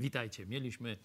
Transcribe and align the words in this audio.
Witajcie. 0.00 0.46
Mieliśmy 0.46 0.96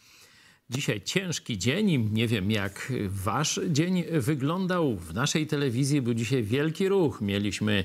dzisiaj 0.70 1.02
ciężki 1.02 1.58
dzień. 1.58 2.09
Nie 2.12 2.27
wiem, 2.27 2.52
jak 2.52 2.94
wasz 3.08 3.59
dzień 3.70 4.04
wyglądał. 4.12 4.95
W 4.95 5.13
naszej 5.13 5.48
telewizji 5.48 6.02
był 6.02 6.13
dzisiaj 6.13 6.44
wielki 6.44 6.90
ruch. 6.90 7.21
Mieliśmy 7.21 7.84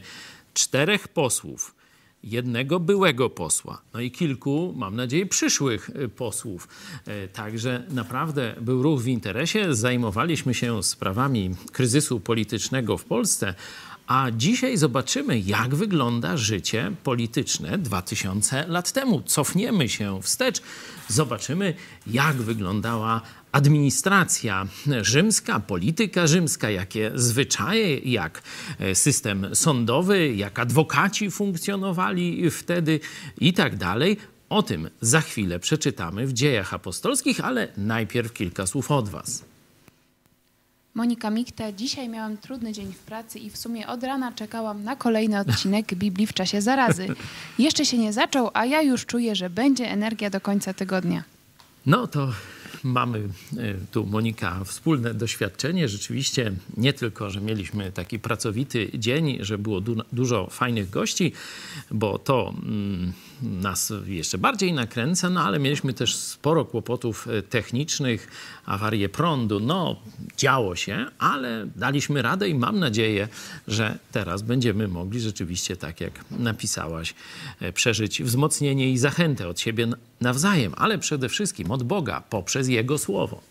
czterech 0.54 1.08
posłów, 1.08 1.74
jednego 2.22 2.80
byłego 2.80 3.30
posła, 3.30 3.82
no 3.94 4.00
i 4.00 4.10
kilku, 4.10 4.74
mam 4.76 4.96
nadzieję, 4.96 5.26
przyszłych 5.26 5.90
posłów. 6.16 6.68
E, 7.06 7.28
Także 7.28 7.86
naprawdę 7.90 8.54
był 8.60 8.82
ruch 8.82 9.00
w 9.00 9.06
interesie. 9.06 9.74
Zajmowaliśmy 9.74 10.54
się 10.54 10.82
sprawami 10.82 11.50
kryzysu 11.72 12.20
politycznego 12.20 12.98
w 12.98 13.04
Polsce. 13.04 13.54
A 14.10 14.30
dzisiaj 14.30 14.76
zobaczymy, 14.76 15.38
jak 15.38 15.74
wygląda 15.74 16.36
życie 16.36 16.92
polityczne 17.04 17.78
2000 17.78 18.66
lat 18.68 18.92
temu. 18.92 19.22
Cofniemy 19.26 19.88
się 19.88 20.22
wstecz, 20.22 20.62
zobaczymy, 21.08 21.74
jak 22.06 22.36
wyglądała 22.36 23.20
administracja 23.52 24.66
rzymska, 25.02 25.60
polityka 25.60 26.26
rzymska, 26.26 26.70
jakie 26.70 27.10
zwyczaje, 27.14 27.98
jak 27.98 28.42
e, 28.78 28.94
system 28.94 29.46
sądowy, 29.54 30.34
jak 30.34 30.58
adwokaci 30.58 31.30
funkcjonowali 31.30 32.50
wtedy 32.50 33.00
i 33.40 33.52
tak 33.52 33.76
dalej. 33.76 34.16
O 34.48 34.62
tym 34.62 34.90
za 35.00 35.20
chwilę 35.20 35.58
przeczytamy 35.58 36.26
w 36.26 36.32
dziejach 36.32 36.74
apostolskich, 36.74 37.40
ale 37.44 37.68
najpierw 37.76 38.32
kilka 38.32 38.66
słów 38.66 38.90
od 38.90 39.08
Was. 39.08 39.49
Monika 40.94 41.30
Mikte, 41.30 41.74
dzisiaj 41.74 42.08
miałam 42.08 42.36
trudny 42.36 42.72
dzień 42.72 42.92
w 42.92 42.98
pracy 42.98 43.38
i 43.38 43.50
w 43.50 43.56
sumie 43.56 43.86
od 43.86 44.04
rana 44.04 44.32
czekałam 44.32 44.84
na 44.84 44.96
kolejny 44.96 45.40
odcinek 45.40 45.94
Biblii 46.04 46.26
w 46.26 46.32
czasie 46.32 46.62
zarazy. 46.62 47.08
Jeszcze 47.58 47.86
się 47.86 47.98
nie 47.98 48.12
zaczął, 48.12 48.50
a 48.54 48.66
ja 48.66 48.82
już 48.82 49.06
czuję, 49.06 49.36
że 49.36 49.50
będzie 49.50 49.90
energia 49.90 50.30
do 50.30 50.40
końca 50.40 50.74
tygodnia. 50.74 51.24
No 51.86 52.06
to 52.06 52.32
mamy 52.82 53.18
e, 53.18 53.74
tu, 53.90 54.06
Monika, 54.06 54.64
wspólne 54.64 55.14
doświadczenie. 55.14 55.88
Rzeczywiście 55.88 56.52
nie 56.76 56.92
tylko, 56.92 57.30
że 57.30 57.40
mieliśmy 57.40 57.92
taki 57.92 58.18
pracowity 58.18 58.90
dzień, 58.94 59.38
że 59.40 59.58
było 59.58 59.80
du 59.80 59.96
dużo 60.12 60.46
fajnych 60.50 60.90
gości, 60.90 61.32
bo 61.90 62.18
to 62.18 62.54
mm, 62.62 63.12
nas 63.42 63.92
jeszcze 64.06 64.38
bardziej 64.38 64.72
nakręca, 64.72 65.30
no 65.30 65.42
ale 65.42 65.58
mieliśmy 65.58 65.92
też 65.92 66.16
sporo 66.16 66.64
kłopotów 66.64 67.28
e, 67.28 67.42
technicznych, 67.42 68.28
awarie 68.66 69.08
prądu. 69.08 69.60
No, 69.60 69.96
działo 70.36 70.76
się, 70.76 71.06
ale 71.18 71.66
daliśmy 71.76 72.22
radę 72.22 72.48
i 72.48 72.54
mam 72.54 72.78
nadzieję, 72.78 73.28
że 73.68 73.98
teraz 74.12 74.42
będziemy 74.42 74.88
mogli 74.88 75.20
rzeczywiście, 75.20 75.76
tak 75.76 76.00
jak 76.00 76.12
napisałaś, 76.30 77.14
e, 77.60 77.72
przeżyć 77.72 78.22
wzmocnienie 78.22 78.90
i 78.90 78.98
zachętę 78.98 79.48
od 79.48 79.60
siebie 79.60 79.88
nawzajem, 80.20 80.72
ale 80.76 80.98
przede 80.98 81.28
wszystkim 81.28 81.70
od 81.70 81.82
Boga 81.82 82.22
poprzez 82.30 82.68
Jego 82.68 82.98
Słowo. 82.98 83.49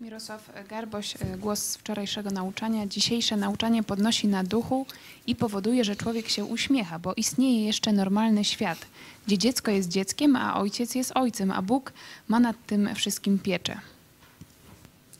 Mirosław 0.00 0.50
Garboś, 0.68 1.14
e, 1.16 1.38
głos 1.38 1.62
z 1.62 1.76
wczorajszego 1.76 2.30
nauczania. 2.30 2.86
Dzisiejsze 2.86 3.36
nauczanie 3.36 3.82
podnosi 3.82 4.28
na 4.28 4.44
duchu 4.44 4.86
i 5.26 5.36
powoduje, 5.36 5.84
że 5.84 5.96
człowiek 5.96 6.28
się 6.28 6.44
uśmiecha, 6.44 6.98
bo 6.98 7.14
istnieje 7.14 7.64
jeszcze 7.64 7.92
normalny 7.92 8.44
świat, 8.44 8.86
gdzie 9.26 9.38
dziecko 9.38 9.70
jest 9.70 9.88
dzieckiem, 9.88 10.36
a 10.36 10.60
ojciec 10.60 10.94
jest 10.94 11.12
ojcem, 11.14 11.50
a 11.50 11.62
Bóg 11.62 11.92
ma 12.28 12.40
nad 12.40 12.56
tym 12.66 12.94
wszystkim 12.94 13.38
pieczę. 13.38 13.80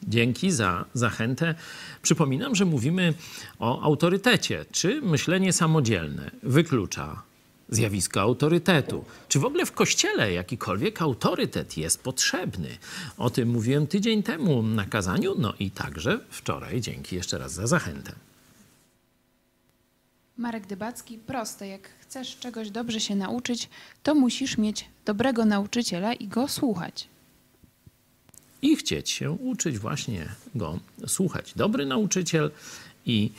Dzięki 0.08 0.50
za 0.50 0.84
zachętę. 0.94 1.54
Przypominam, 2.02 2.54
że 2.54 2.64
mówimy 2.64 3.14
o 3.58 3.82
autorytecie. 3.82 4.64
Czy 4.72 5.02
myślenie 5.02 5.52
samodzielne 5.52 6.30
wyklucza 6.42 7.22
zjawisko 7.70 8.20
autorytetu? 8.20 9.04
Czy 9.28 9.38
w 9.38 9.44
ogóle 9.44 9.66
w 9.66 9.72
kościele 9.72 10.32
jakikolwiek 10.32 11.02
autorytet 11.02 11.76
jest 11.76 12.02
potrzebny? 12.02 12.68
O 13.18 13.30
tym 13.30 13.48
mówiłem 13.48 13.86
tydzień 13.86 14.22
temu 14.22 14.62
na 14.62 14.84
kazaniu, 14.84 15.34
no 15.38 15.54
i 15.58 15.70
także 15.70 16.20
wczoraj. 16.30 16.80
Dzięki 16.80 17.16
jeszcze 17.16 17.38
raz 17.38 17.52
za 17.52 17.66
zachętę. 17.66 18.12
Marek 20.36 20.66
Dybacki, 20.66 21.18
proste. 21.18 21.68
Jak 21.68 21.90
chcesz 22.00 22.38
czegoś 22.38 22.70
dobrze 22.70 23.00
się 23.00 23.16
nauczyć, 23.16 23.68
to 24.02 24.14
musisz 24.14 24.58
mieć 24.58 24.84
dobrego 25.04 25.44
nauczyciela 25.44 26.14
i 26.14 26.28
go 26.28 26.48
słuchać. 26.48 27.08
i 28.62 28.76
chcieć 28.76 29.10
się 29.10 29.30
uczyć 29.30 29.78
właśnie 29.78 30.28
go 30.54 30.78
słuchać. 31.06 31.52
Dobry 31.56 31.86
nauczyciel 31.86 32.50
i 33.06 33.30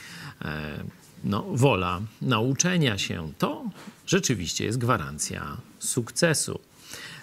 e, 0.41 0.83
no, 1.23 1.45
wola 1.51 2.01
nauczenia 2.21 2.97
się 2.97 3.31
to 3.37 3.63
rzeczywiście 4.05 4.65
jest 4.65 4.77
gwarancja 4.77 5.57
sukcesu. 5.79 6.59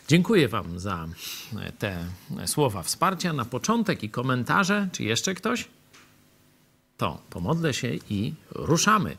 Dziękuję 0.08 0.48
Wam 0.48 0.80
za 0.80 1.08
e, 1.56 1.72
te 1.72 2.04
słowa 2.46 2.82
wsparcia 2.82 3.32
na 3.32 3.44
początek 3.44 4.02
i 4.02 4.10
komentarze. 4.10 4.88
Czy 4.92 5.04
jeszcze 5.04 5.34
ktoś? 5.34 5.68
To 6.96 7.18
pomodlę 7.30 7.74
się 7.74 7.94
i 8.10 8.34
ruszamy, 8.50 9.16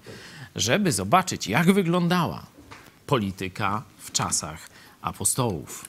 żeby 0.56 0.91
zobaczyć, 0.91 1.47
jak 1.47 1.73
wyglądała 1.73 2.46
polityka 3.06 3.84
w 3.97 4.11
czasach 4.11 4.69
apostołów. 5.01 5.85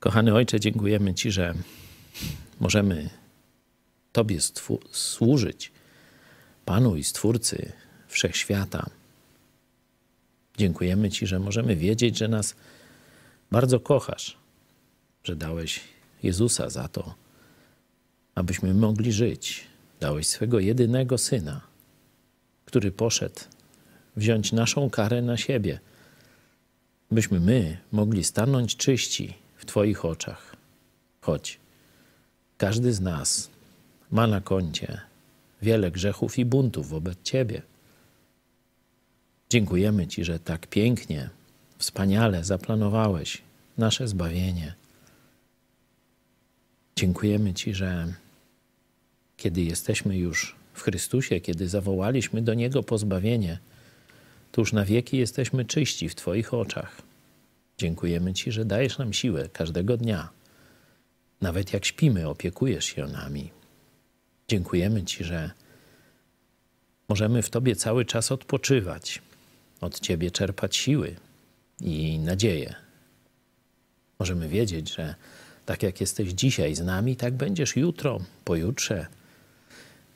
Kochany 0.00 0.34
Ojcze, 0.34 0.60
dziękujemy 0.60 1.14
Ci, 1.14 1.30
że 1.30 1.54
możemy 2.60 3.21
Tobie 4.12 4.38
służyć, 4.92 5.72
Panu 6.64 6.96
i 6.96 7.04
Stwórcy 7.04 7.72
Wszechświata. 8.08 8.90
Dziękujemy 10.58 11.10
Ci, 11.10 11.26
że 11.26 11.38
możemy 11.38 11.76
wiedzieć, 11.76 12.18
że 12.18 12.28
nas 12.28 12.54
bardzo 13.50 13.80
kochasz, 13.80 14.36
że 15.24 15.36
dałeś 15.36 15.80
Jezusa 16.22 16.70
za 16.70 16.88
to, 16.88 17.14
abyśmy 18.34 18.74
mogli 18.74 19.12
żyć. 19.12 19.66
Dałeś 20.00 20.26
swego 20.26 20.60
jedynego 20.60 21.18
Syna, 21.18 21.60
który 22.64 22.92
poszedł 22.92 23.40
wziąć 24.16 24.52
naszą 24.52 24.90
karę 24.90 25.22
na 25.22 25.36
siebie, 25.36 25.80
byśmy 27.10 27.40
my 27.40 27.78
mogli 27.92 28.24
stanąć 28.24 28.76
czyści 28.76 29.34
w 29.56 29.66
Twoich 29.66 30.04
oczach. 30.04 30.56
Choć 31.20 31.60
każdy 32.58 32.92
z 32.92 33.00
nas 33.00 33.51
ma 34.12 34.26
na 34.26 34.40
koncie 34.40 35.00
wiele 35.62 35.90
grzechów 35.90 36.38
i 36.38 36.44
buntów 36.44 36.88
wobec 36.88 37.22
Ciebie. 37.22 37.62
Dziękujemy 39.50 40.06
Ci, 40.06 40.24
że 40.24 40.38
tak 40.38 40.66
pięknie, 40.66 41.30
wspaniale 41.78 42.44
zaplanowałeś 42.44 43.42
nasze 43.78 44.08
zbawienie. 44.08 44.74
Dziękujemy 46.96 47.54
Ci, 47.54 47.74
że 47.74 48.14
kiedy 49.36 49.62
jesteśmy 49.62 50.18
już 50.18 50.56
w 50.74 50.82
Chrystusie, 50.82 51.40
kiedy 51.40 51.68
zawołaliśmy 51.68 52.42
do 52.42 52.54
Niego 52.54 52.82
pozbawienie, 52.82 53.58
to 54.52 54.60
już 54.60 54.72
na 54.72 54.84
wieki 54.84 55.16
jesteśmy 55.16 55.64
czyści 55.64 56.08
w 56.08 56.14
Twoich 56.14 56.54
oczach. 56.54 57.02
Dziękujemy 57.78 58.34
Ci, 58.34 58.52
że 58.52 58.64
dajesz 58.64 58.98
nam 58.98 59.12
siłę 59.12 59.48
każdego 59.48 59.96
dnia. 59.96 60.28
Nawet 61.40 61.72
jak 61.72 61.84
śpimy, 61.84 62.28
opiekujesz 62.28 62.84
się 62.84 63.06
nami. 63.06 63.61
Dziękujemy 64.52 65.04
Ci, 65.04 65.24
że 65.24 65.50
możemy 67.08 67.42
w 67.42 67.50
Tobie 67.50 67.76
cały 67.76 68.04
czas 68.04 68.32
odpoczywać, 68.32 69.22
od 69.80 70.00
Ciebie 70.00 70.30
czerpać 70.30 70.76
siły 70.76 71.16
i 71.80 72.18
nadzieję. 72.18 72.74
Możemy 74.18 74.48
wiedzieć, 74.48 74.94
że 74.94 75.14
tak 75.66 75.82
jak 75.82 76.00
jesteś 76.00 76.28
dzisiaj 76.28 76.74
z 76.74 76.80
nami, 76.80 77.16
tak 77.16 77.34
będziesz 77.34 77.76
jutro, 77.76 78.20
pojutrze 78.44 79.06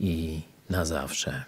i 0.00 0.40
na 0.70 0.84
zawsze. 0.84 1.44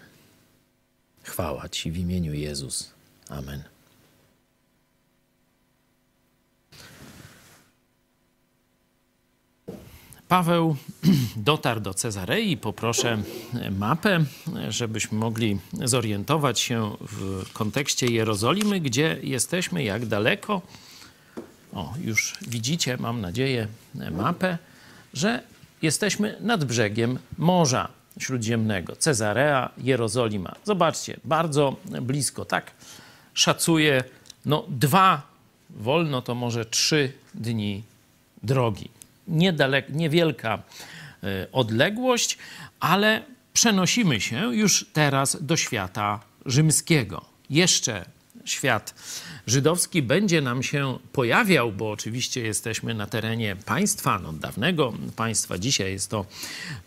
Chwała 1.23 1.69
Ci 1.69 1.91
w 1.91 1.97
imieniu 1.97 2.33
Jezus. 2.33 2.93
Amen. 3.27 3.63
Paweł 10.29 10.75
dotarł 11.35 11.79
do 11.79 11.93
Cezarei. 11.93 12.57
Poproszę 12.57 13.23
mapę, 13.71 14.25
żebyśmy 14.69 15.17
mogli 15.17 15.59
zorientować 15.83 16.59
się 16.59 16.95
w 17.01 17.43
kontekście 17.53 18.07
Jerozolimy, 18.07 18.79
gdzie 18.79 19.17
jesteśmy, 19.23 19.83
jak 19.83 20.05
daleko. 20.05 20.61
O, 21.73 21.93
już 22.01 22.37
widzicie, 22.47 22.97
mam 22.97 23.21
nadzieję, 23.21 23.67
mapę, 24.11 24.57
że 25.13 25.43
jesteśmy 25.81 26.37
nad 26.41 26.65
brzegiem 26.65 27.19
Morza 27.37 27.87
Śródziemnego. 28.19 28.95
Cezarea, 28.95 29.69
Jerozolima. 29.77 30.55
Zobaczcie, 30.63 31.19
bardzo 31.23 31.75
blisko, 32.01 32.45
tak? 32.45 32.71
Szacuję, 33.33 34.03
no 34.45 34.65
dwa, 34.67 35.21
wolno 35.69 36.21
to 36.21 36.35
może 36.35 36.65
trzy 36.65 37.13
dni 37.33 37.83
drogi 38.43 38.98
niedalek, 39.29 39.89
niewielka 39.89 40.63
e, 41.23 41.47
odległość, 41.51 42.37
ale 42.79 43.23
przenosimy 43.53 44.21
się 44.21 44.55
już 44.55 44.85
teraz 44.93 45.37
do 45.41 45.57
świata 45.57 46.19
rzymskiego. 46.45 47.25
Jeszcze 47.49 48.05
świat 48.45 48.93
żydowski 49.47 50.01
będzie 50.01 50.41
nam 50.41 50.63
się 50.63 50.97
pojawiał, 51.11 51.71
bo 51.71 51.91
oczywiście 51.91 52.41
jesteśmy 52.41 52.93
na 52.93 53.07
terenie 53.07 53.55
państwa, 53.55 54.19
no 54.19 54.33
dawnego 54.33 54.93
państwa. 55.15 55.57
Dzisiaj 55.57 55.91
jest 55.91 56.09
to 56.09 56.25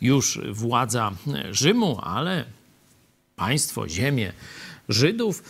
już 0.01 0.41
władza 0.53 1.13
Rzymu, 1.51 2.01
ale 2.03 2.45
państwo, 3.37 3.89
ziemię 3.89 4.33
Żydów. 4.89 5.43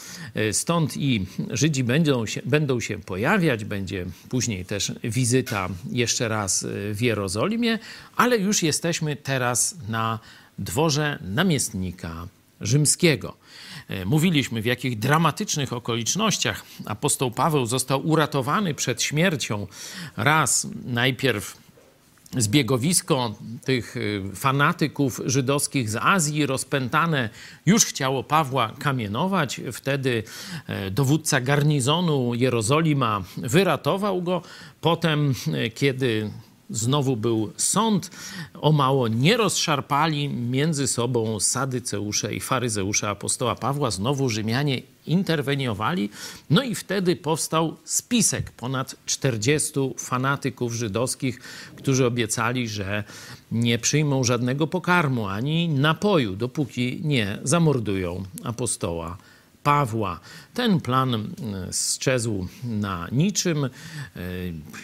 Stąd 0.52 0.96
i 0.96 1.26
Żydzi 1.50 1.84
będą 1.84 2.26
się, 2.26 2.40
będą 2.44 2.80
się 2.80 2.98
pojawiać, 2.98 3.64
będzie 3.64 4.06
później 4.28 4.64
też 4.64 4.92
wizyta 5.04 5.68
jeszcze 5.90 6.28
raz 6.28 6.66
w 6.92 6.98
Jerozolimie, 7.00 7.78
ale 8.16 8.38
już 8.38 8.62
jesteśmy 8.62 9.16
teraz 9.16 9.76
na 9.88 10.18
dworze 10.58 11.18
namiestnika 11.20 12.28
rzymskiego. 12.60 13.36
E, 13.88 14.04
mówiliśmy, 14.04 14.62
w 14.62 14.66
jakich 14.66 14.98
dramatycznych 14.98 15.72
okolicznościach 15.72 16.64
apostoł 16.84 17.30
Paweł 17.30 17.66
został 17.66 18.06
uratowany 18.06 18.74
przed 18.74 19.02
śmiercią. 19.02 19.66
Raz 20.16 20.66
najpierw 20.84 21.61
zbiegowisko 22.36 23.34
tych 23.64 23.96
e, 23.96 24.00
fanatyków 24.34 25.20
żydowskich 25.26 25.90
z 25.90 25.96
Azji 25.96 26.46
rozpętane 26.46 27.30
już 27.66 27.84
chciało 27.84 28.24
Pawła 28.24 28.72
kamienować. 28.78 29.60
Wtedy 29.72 30.22
e, 30.66 30.90
dowódca 30.90 31.40
garnizonu 31.40 32.34
Jerozolima 32.34 33.22
wyratował 33.36 34.22
go. 34.22 34.42
Potem, 34.80 35.34
kiedy 35.74 36.30
Znowu 36.72 37.16
był 37.16 37.52
sąd, 37.56 38.10
o 38.60 38.72
mało 38.72 39.08
nie 39.08 39.36
rozszarpali 39.36 40.28
między 40.28 40.86
sobą 40.86 41.40
sadyceusze 41.40 42.34
i 42.34 42.40
faryzeusze 42.40 43.08
apostoła 43.08 43.54
Pawła. 43.54 43.90
Znowu 43.90 44.28
Rzymianie 44.28 44.82
interweniowali, 45.06 46.10
no 46.50 46.62
i 46.62 46.74
wtedy 46.74 47.16
powstał 47.16 47.76
spisek 47.84 48.50
ponad 48.50 48.96
40 49.06 49.72
fanatyków 49.98 50.72
żydowskich, 50.72 51.40
którzy 51.76 52.06
obiecali, 52.06 52.68
że 52.68 53.04
nie 53.52 53.78
przyjmą 53.78 54.24
żadnego 54.24 54.66
pokarmu 54.66 55.28
ani 55.28 55.68
napoju, 55.68 56.36
dopóki 56.36 57.00
nie 57.04 57.38
zamordują 57.42 58.22
apostoła 58.44 59.18
Pawła. 59.62 60.20
Ten 60.54 60.80
plan 60.80 61.14
e, 61.14 61.72
sczezł 61.72 62.46
na 62.64 63.08
niczym. 63.12 63.64
E, 63.64 63.68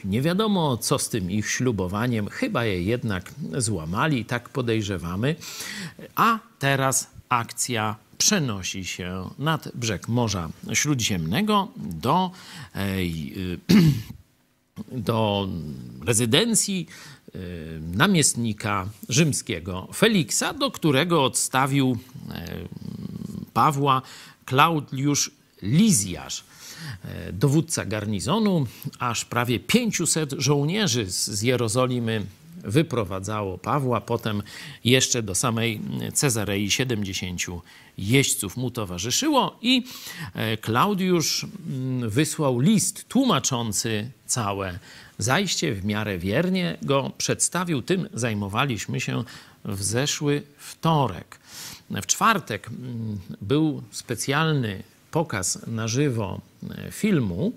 nie 0.05 0.23
wiadomo, 0.23 0.76
co 0.76 0.99
z 0.99 1.09
tym 1.09 1.31
ich 1.31 1.50
ślubowaniem. 1.50 2.29
Chyba 2.29 2.65
je 2.65 2.82
jednak 2.82 3.35
złamali, 3.56 4.25
tak 4.25 4.49
podejrzewamy. 4.49 5.37
A 6.17 6.38
teraz 6.59 7.11
akcja 7.29 7.97
przenosi 8.19 8.85
się 8.85 9.31
nad 9.38 9.69
brzeg 9.75 10.09
Morza 10.09 10.49
Śródziemnego 10.73 11.69
do, 11.76 12.31
e, 12.75 12.87
do 15.09 15.49
rezydencji 16.05 16.87
namiestnika 17.94 18.88
rzymskiego 19.09 19.88
Feliksa, 19.94 20.55
do 20.55 20.70
którego 20.70 21.25
odstawił 21.25 21.99
Pawła 23.55 24.03
Klaudiusz 24.44 25.31
Lizjasz, 25.62 26.44
e, 27.05 27.32
dowódca 27.32 27.85
garnizonu, 27.85 28.67
aż 28.99 29.25
prawie 29.25 29.61
500 29.61 30.32
żołnierzy 30.38 31.11
z 31.11 31.43
Jerozolimy 31.43 32.26
wyprowadzało 32.64 33.58
Pawła, 33.58 34.00
potem 34.00 34.43
jeszcze 34.84 35.22
do 35.22 35.34
samej 35.34 35.81
Cezarei 36.14 36.70
70 36.70 37.40
jeźdźców 37.99 38.56
mu 38.56 38.70
towarzyszyło 38.70 39.58
i 39.62 39.84
e, 40.34 40.56
Klaudiusz 40.56 41.44
mm, 41.44 42.10
wysłał 42.10 42.60
list 42.60 43.08
tłumaczący 43.08 44.10
całe 44.26 44.78
zajście, 45.19 45.75
w 45.75 45.84
miarę 45.84 46.19
wiernie 46.19 46.78
go 46.82 47.10
przedstawił. 47.19 47.82
Tym 47.82 48.08
zajmowaliśmy 48.14 49.00
się 49.00 49.25
w 49.64 49.82
zeszły 49.82 50.43
wtorek. 50.58 51.38
W 51.90 52.06
czwartek 52.06 52.69
mm, 52.69 53.19
był 53.40 53.82
specjalny 53.90 54.82
pokaz 55.10 55.66
na 55.66 55.88
żywo 55.88 56.40
e, 56.70 56.93
filmu 56.93 57.52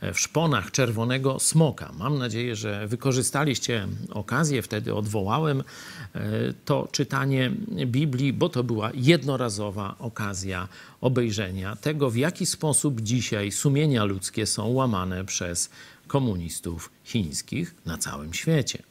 w 0.00 0.20
szponach 0.20 0.70
Czerwonego 0.70 1.38
Smoka. 1.40 1.92
Mam 1.98 2.18
nadzieję, 2.18 2.56
że 2.56 2.86
wykorzystaliście 2.86 3.88
okazję, 4.10 4.62
wtedy 4.62 4.94
odwołałem 4.94 5.60
e, 5.60 6.22
to 6.64 6.88
czytanie 6.92 7.50
Biblii, 7.86 8.32
bo 8.32 8.48
to 8.48 8.64
była 8.64 8.90
jednorazowa 8.94 9.94
okazja 9.98 10.68
obejrzenia 11.00 11.76
tego, 11.76 12.10
w 12.10 12.16
jaki 12.16 12.46
sposób 12.46 13.00
dzisiaj 13.00 13.52
sumienia 13.52 14.04
ludzkie 14.04 14.46
są 14.46 14.68
łamane 14.68 15.24
przez 15.24 15.70
komunistów 16.06 16.90
chińskich 17.04 17.74
na 17.86 17.98
całym 17.98 18.34
świecie. 18.34 18.82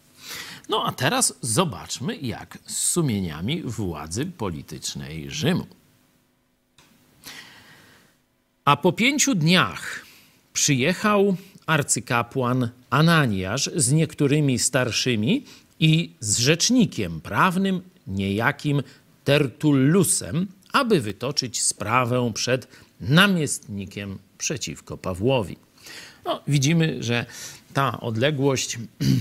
No 0.70 0.84
a 0.86 0.92
teraz 0.92 1.34
zobaczmy, 1.42 2.16
jak 2.16 2.58
z 2.66 2.78
sumieniami 2.78 3.62
władzy 3.62 4.26
politycznej 4.26 5.32
Rzymu. 5.32 5.68
A 8.66 8.78
po 8.78 8.92
pięciu 8.92 9.36
dniach 9.36 10.07
przyjechał 10.58 11.38
arcykapłan 11.66 12.70
Ananiasz 12.90 13.70
z 13.76 13.92
niektórymi 13.92 14.60
starszymi 14.60 15.44
i 15.80 16.12
z 16.20 16.38
rzecznikiem 16.38 17.22
prawnym, 17.22 17.82
niejakim 18.08 18.84
Tertullusem, 19.24 20.48
aby 20.74 21.02
wytoczyć 21.02 21.62
sprawę 21.62 22.32
przed 22.34 22.68
namiestnikiem 23.02 24.18
przeciwko 24.38 24.98
Pawłowi. 24.98 25.58
No, 26.26 26.42
widzimy, 26.48 27.04
że 27.04 27.26
ta 27.74 28.00
odległość 28.00 28.80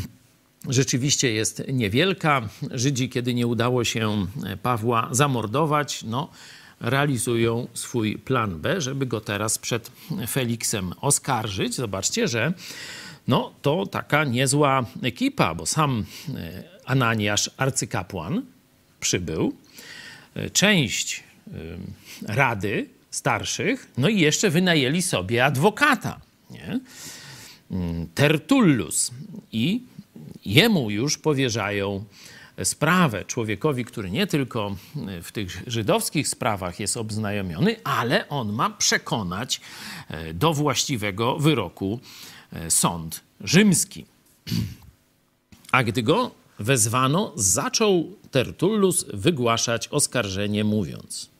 rzeczywiście 0.68 1.32
jest 1.32 1.62
niewielka. 1.72 2.48
Żydzi, 2.70 3.08
kiedy 3.08 3.34
nie 3.34 3.46
udało 3.46 3.84
się 3.84 4.26
Pawła 4.62 5.08
zamordować, 5.10 6.04
no, 6.04 6.30
realizują 6.80 7.66
swój 7.74 8.18
plan 8.18 8.60
B, 8.60 8.80
żeby 8.80 9.06
go 9.06 9.20
teraz 9.20 9.58
przed 9.58 9.90
Feliksem 10.28 10.92
oskarżyć. 11.00 11.74
Zobaczcie, 11.74 12.28
że 12.28 12.52
no, 13.28 13.52
to 13.62 13.86
taka 13.86 14.24
niezła 14.24 14.86
ekipa, 15.02 15.54
bo 15.54 15.66
sam 15.66 16.04
e, 16.34 16.64
Ananiasz, 16.84 17.50
arcykapłan, 17.56 18.42
przybył, 19.00 19.56
e, 20.34 20.50
część 20.50 21.24
e, 21.46 21.52
rady 22.22 22.88
starszych, 23.10 23.90
no 23.98 24.08
i 24.08 24.20
jeszcze 24.20 24.50
wynajęli 24.50 25.02
sobie 25.02 25.44
adwokata, 25.44 26.20
nie? 26.50 26.80
Mm, 27.70 28.08
Tertullus 28.14 29.10
i 29.52 29.82
jemu 30.44 30.90
już 30.90 31.18
powierzają 31.18 32.04
sprawę 32.64 33.24
człowiekowi, 33.24 33.84
który 33.84 34.10
nie 34.10 34.26
tylko 34.26 34.76
w 35.22 35.32
tych 35.32 35.62
żydowskich 35.66 36.28
sprawach 36.28 36.80
jest 36.80 36.96
obznajomiony, 36.96 37.76
ale 37.84 38.28
on 38.28 38.52
ma 38.52 38.70
przekonać 38.70 39.60
e, 40.08 40.34
do 40.34 40.54
właściwego 40.54 41.38
wyroku 41.38 42.00
e, 42.52 42.70
sąd 42.70 43.20
rzymski. 43.40 44.06
A 45.72 45.84
gdy 45.84 46.02
go 46.02 46.30
wezwano, 46.58 47.32
zaczął 47.34 48.16
Tertullus 48.30 49.04
wygłaszać 49.14 49.88
oskarżenie, 49.88 50.64
mówiąc– 50.64 51.28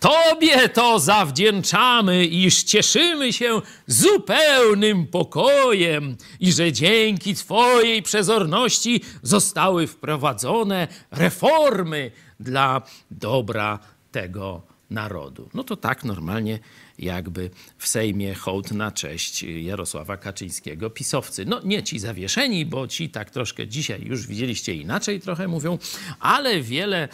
Tobie 0.00 0.68
to 0.68 0.98
zawdzięczamy, 0.98 2.24
iż 2.24 2.62
cieszymy 2.62 3.32
się 3.32 3.60
zupełnym 3.86 5.06
pokojem 5.06 6.16
i 6.40 6.52
że 6.52 6.72
dzięki 6.72 7.34
Twojej 7.34 8.02
przezorności 8.02 9.00
zostały 9.22 9.86
wprowadzone 9.86 10.88
reformy 11.10 12.10
dla 12.40 12.82
dobra 13.10 13.78
tego 14.12 14.62
narodu. 14.90 15.48
No 15.54 15.64
to 15.64 15.76
tak 15.76 16.04
normalnie 16.04 16.58
jakby 16.98 17.50
w 17.78 17.88
Sejmie 17.88 18.34
hołd 18.34 18.72
na 18.72 18.92
cześć 18.92 19.42
Jarosława 19.42 20.16
Kaczyńskiego, 20.16 20.90
pisowcy. 20.90 21.44
No 21.44 21.60
nie 21.64 21.82
ci 21.82 21.98
zawieszeni, 21.98 22.66
bo 22.66 22.88
ci 22.88 23.10
tak 23.10 23.30
troszkę 23.30 23.68
dzisiaj 23.68 24.02
już 24.02 24.26
widzieliście 24.26 24.74
inaczej 24.74 25.20
trochę 25.20 25.48
mówią, 25.48 25.78
ale 26.20 26.60
wiele 26.60 27.08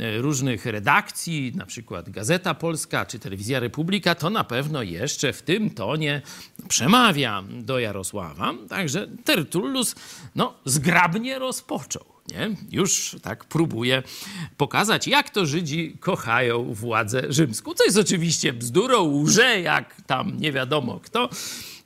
e, 0.00 0.18
różnych 0.18 0.66
redakcji, 0.66 1.52
na 1.56 1.66
przykład 1.66 2.10
Gazeta 2.10 2.54
Polska 2.54 3.06
czy 3.06 3.18
Telewizja 3.18 3.60
Republika, 3.60 4.14
to 4.14 4.30
na 4.30 4.44
pewno 4.44 4.82
jeszcze 4.82 5.32
w 5.32 5.42
tym 5.42 5.70
tonie 5.70 6.22
przemawia 6.68 7.42
do 7.50 7.78
Jarosława. 7.78 8.54
Także 8.68 9.08
Tertullus 9.24 9.94
no, 10.34 10.54
zgrabnie 10.64 11.38
rozpoczął. 11.38 12.19
Nie? 12.30 12.50
Już 12.70 13.16
tak 13.22 13.44
próbuje 13.44 14.02
pokazać, 14.56 15.06
jak 15.06 15.30
to 15.30 15.46
Żydzi 15.46 15.96
kochają 16.00 16.74
władzę 16.74 17.22
rzymską. 17.28 17.74
Co 17.74 17.84
jest 17.84 17.98
oczywiście 17.98 18.52
bzdurą, 18.52 19.02
łże, 19.02 19.60
jak 19.60 20.02
tam 20.06 20.40
nie 20.40 20.52
wiadomo 20.52 21.00
kto. 21.00 21.28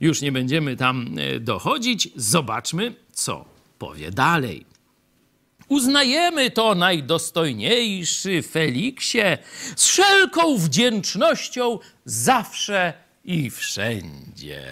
Już 0.00 0.22
nie 0.22 0.32
będziemy 0.32 0.76
tam 0.76 1.16
e, 1.18 1.40
dochodzić. 1.40 2.08
Zobaczmy, 2.16 2.94
co 3.12 3.44
powie 3.78 4.10
dalej. 4.10 4.66
Uznajemy 5.68 6.50
to, 6.50 6.74
najdostojniejszy 6.74 8.42
Feliksie, 8.42 9.22
z 9.76 9.88
wszelką 9.88 10.58
wdzięcznością 10.58 11.78
zawsze 12.04 13.03
i 13.24 13.50
wszędzie. 13.50 14.62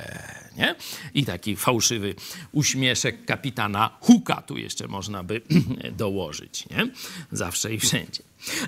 Nie? 0.57 0.75
I 1.15 1.25
taki 1.25 1.57
fałszywy 1.57 2.15
uśmieszek 2.53 3.25
kapitana 3.25 3.99
Huka 4.01 4.43
tu 4.43 4.59
jeszcze 4.59 4.89
można 4.89 5.25
by 5.25 5.43
dołożyć. 5.97 6.69
Nie? 6.71 6.91
Zawsze 7.33 7.75
i 7.75 7.79
wszędzie. 7.79 8.23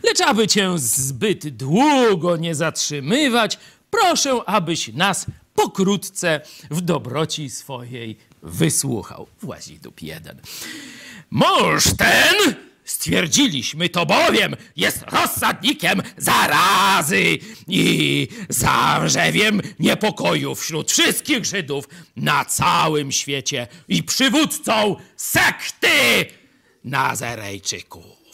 Lecz 0.05 0.21
aby 0.21 0.49
cię 0.49 0.79
zbyt 0.79 1.49
długo 1.49 2.37
nie 2.37 2.55
zatrzymywać, 2.55 3.59
proszę, 3.91 4.41
abyś 4.47 4.89
nas 4.89 5.27
pokrótce 5.55 6.41
w 6.71 6.81
dobroci 6.81 7.51
swojej 7.51 8.17
wysłuchał. 8.43 9.27
Włazidup 9.43 10.03
jeden. 10.03 10.41
Mąż 11.31 11.85
ten 11.97 12.55
Stwierdziliśmy 12.85 13.89
to 13.89 14.07
bowiem, 14.07 14.57
jest 14.77 15.03
rozsadnikiem 15.03 16.03
zarazy 16.17 17.39
i 17.69 18.29
zawrzewiem 18.49 19.61
niepokoju 19.79 20.55
wśród 20.55 20.93
wszystkich 20.93 21.45
Żydów 21.45 21.89
na 22.17 22.45
całym 22.45 23.13
świecie 23.13 23.67
i 23.89 24.03
przywódcą 24.03 24.97
sekty 25.17 25.89
Nazarejczyków. 26.85 28.25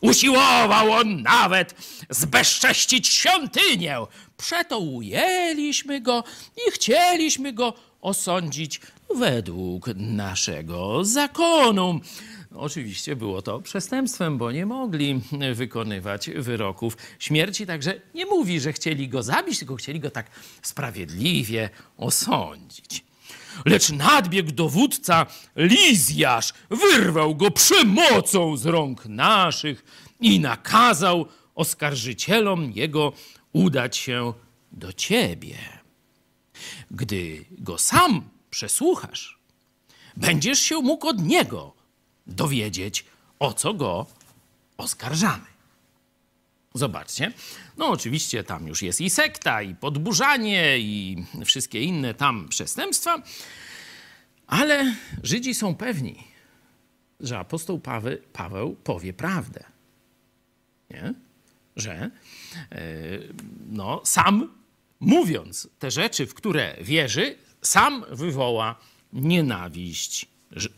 Usiłował 0.00 0.92
on 0.92 1.22
nawet 1.22 1.74
zbezcześcić 2.10 3.08
świątynię. 3.08 3.96
Przeto 4.36 4.78
ujęliśmy 4.78 6.00
go 6.00 6.24
i 6.68 6.70
chcieliśmy 6.70 7.52
go 7.52 7.74
osądzić 8.00 8.80
według 9.14 9.86
naszego 9.96 11.04
zakonu. 11.04 12.00
Oczywiście 12.54 13.16
było 13.16 13.42
to 13.42 13.60
przestępstwem, 13.60 14.38
bo 14.38 14.52
nie 14.52 14.66
mogli 14.66 15.20
wykonywać 15.54 16.30
wyroków 16.30 16.96
śmierci, 17.18 17.66
także 17.66 18.00
nie 18.14 18.26
mówi, 18.26 18.60
że 18.60 18.72
chcieli 18.72 19.08
go 19.08 19.22
zabić, 19.22 19.58
tylko 19.58 19.76
chcieli 19.76 20.00
go 20.00 20.10
tak 20.10 20.30
sprawiedliwie 20.62 21.70
osądzić. 21.96 23.04
Lecz 23.64 23.90
nadbiegł 23.90 24.52
dowódca 24.52 25.26
Lizjasz, 25.56 26.52
wyrwał 26.70 27.34
go 27.34 27.50
przemocą 27.50 28.56
z 28.56 28.66
rąk 28.66 29.06
naszych 29.06 29.84
i 30.20 30.40
nakazał 30.40 31.26
oskarżycielom 31.54 32.72
jego 32.72 33.12
udać 33.52 33.96
się 33.96 34.32
do 34.72 34.92
ciebie. 34.92 35.56
Gdy 36.90 37.44
go 37.50 37.78
sam 37.78 38.28
przesłuchasz, 38.50 39.38
będziesz 40.16 40.58
się 40.58 40.76
mógł 40.76 41.08
od 41.08 41.22
niego 41.22 41.79
dowiedzieć, 42.26 43.04
o 43.38 43.52
co 43.52 43.74
go 43.74 44.06
oskarżamy. 44.76 45.50
Zobaczcie. 46.74 47.32
No 47.76 47.86
oczywiście 47.88 48.44
tam 48.44 48.66
już 48.66 48.82
jest 48.82 49.00
i 49.00 49.10
sekta, 49.10 49.62
i 49.62 49.74
podburzanie, 49.74 50.78
i 50.78 51.24
wszystkie 51.44 51.82
inne 51.82 52.14
tam 52.14 52.48
przestępstwa, 52.48 53.22
ale 54.46 54.94
Żydzi 55.22 55.54
są 55.54 55.74
pewni, 55.74 56.24
że 57.20 57.38
apostoł 57.38 57.80
Paweł, 57.80 58.18
Paweł 58.32 58.76
powie 58.84 59.12
prawdę. 59.12 59.64
Nie? 60.90 61.14
Że 61.76 62.10
yy, 62.70 62.78
no, 63.70 64.00
sam 64.04 64.54
mówiąc 65.00 65.68
te 65.78 65.90
rzeczy, 65.90 66.26
w 66.26 66.34
które 66.34 66.76
wierzy, 66.80 67.36
sam 67.62 68.04
wywoła 68.10 68.76
nienawiść 69.12 70.26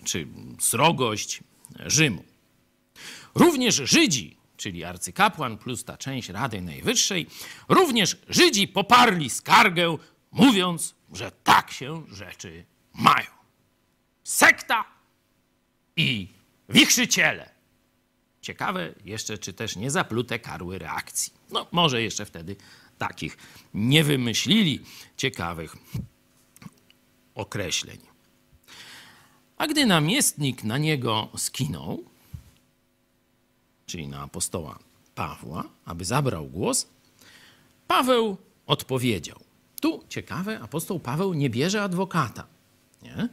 czy 0.04 0.26
srogość 0.60 1.40
Rzymu. 1.86 2.24
Również 3.34 3.74
Żydzi, 3.74 4.36
czyli 4.56 4.84
arcykapłan 4.84 5.58
plus 5.58 5.84
ta 5.84 5.96
część 5.96 6.28
Rady 6.28 6.60
Najwyższej, 6.60 7.26
również 7.68 8.16
Żydzi 8.28 8.68
poparli 8.68 9.30
skargę, 9.30 9.96
mówiąc, 10.32 10.94
że 11.12 11.30
tak 11.44 11.70
się 11.70 12.06
rzeczy 12.10 12.64
mają. 12.94 13.30
Sekta 14.24 14.84
i 15.96 16.28
wichrzyciele. 16.68 17.50
Ciekawe 18.40 18.94
jeszcze, 19.04 19.38
czy 19.38 19.52
też 19.52 19.76
nie 19.76 19.90
zaplute 19.90 20.38
karły 20.38 20.78
reakcji. 20.78 21.32
No, 21.50 21.66
może 21.72 22.02
jeszcze 22.02 22.26
wtedy 22.26 22.56
takich 22.98 23.36
nie 23.74 24.04
wymyślili 24.04 24.80
ciekawych 25.16 25.76
określeń. 27.34 28.11
A 29.62 29.66
gdy 29.66 29.86
namiestnik 29.86 30.64
na 30.64 30.78
niego 30.78 31.28
skinął, 31.36 32.04
czyli 33.86 34.08
na 34.08 34.22
apostoła 34.22 34.78
Pawła, 35.14 35.64
aby 35.84 36.04
zabrał 36.04 36.46
głos, 36.46 36.86
Paweł 37.86 38.36
odpowiedział. 38.66 39.40
Tu 39.80 40.04
ciekawe, 40.08 40.60
apostoł 40.60 41.00
Paweł 41.00 41.34
nie 41.34 41.50
bierze 41.50 41.82
adwokata. 41.82 42.46
Nie? 43.02 43.28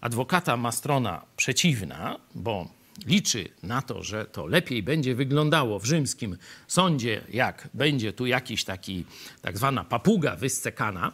Adwokata 0.00 0.56
ma 0.56 0.72
strona 0.72 1.22
przeciwna, 1.36 2.18
bo 2.34 2.68
liczy 3.06 3.48
na 3.62 3.82
to, 3.82 4.02
że 4.02 4.24
to 4.24 4.46
lepiej 4.46 4.82
będzie 4.82 5.14
wyglądało 5.14 5.78
w 5.78 5.84
rzymskim 5.84 6.36
sądzie, 6.66 7.20
jak 7.32 7.68
będzie 7.74 8.12
tu 8.12 8.26
jakiś 8.26 8.64
taki 8.64 9.04
tak 9.42 9.58
zwana 9.58 9.84
papuga 9.84 10.36
wyscekana, 10.36 11.12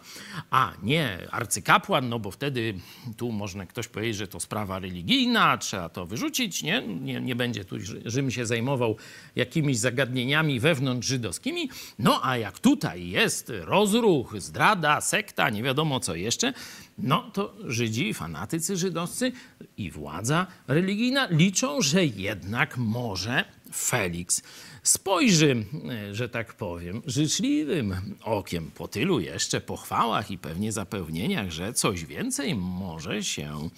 a 0.51 0.73
nie 0.83 1.19
arcykapłan, 1.31 2.09
no 2.09 2.19
bo 2.19 2.31
wtedy 2.31 2.75
tu 3.17 3.33
można 3.33 3.67
ktoś 3.67 3.89
powiedzieć, 3.89 4.17
że 4.17 4.29
to 4.29 4.41
sprawa 4.41 4.79
religijna, 4.79 5.59
trzeba 5.59 5.89
to 5.89 6.07
wyrzucić, 6.07 6.63
nie? 6.63 6.83
Nie, 6.83 7.21
nie 7.21 7.37
będzie 7.37 7.65
tu 7.65 7.77
Rzym 8.05 8.31
się 8.31 8.47
zajmował 8.47 8.97
jakimiś 9.37 9.79
zagadnieniami 9.79 10.61
wewnątrz 10.61 11.09
żydowskimi, 11.09 11.71
no 11.99 12.21
a 12.23 12.37
jak 12.37 12.59
tutaj 12.59 13.09
jest 13.09 13.53
rozruch, 13.61 14.35
zdrada, 14.41 15.01
sekta, 15.01 15.51
nie 15.51 15.63
wiadomo 15.63 16.01
co 16.01 16.15
jeszcze, 16.15 16.53
no 16.99 17.31
to 17.31 17.55
Żydzi, 17.65 18.15
fanatycy 18.15 18.77
żydowscy 18.77 19.33
i 19.77 19.91
władza 19.91 20.47
religijna 20.69 21.27
liczą, 21.31 21.81
że 21.81 22.07
jednak 22.07 22.77
może 22.77 23.45
Felix 23.75 24.43
spojrzy, 24.83 25.67
e, 25.91 26.15
że 26.15 26.29
tak 26.29 26.55
powiem, 26.55 27.03
życzliwym 27.07 27.95
okiem 28.23 28.71
po 28.71 28.89
tylu 28.89 29.21
jeszcze 29.21 29.61
pochwałach 29.61 30.31
i 30.31 30.39
pewnie 30.39 30.73
zapewnieniach, 30.73 31.51
że 31.51 31.73
coś 31.73 32.05
więcej 32.05 32.55
może 32.55 33.25
się 33.25 33.69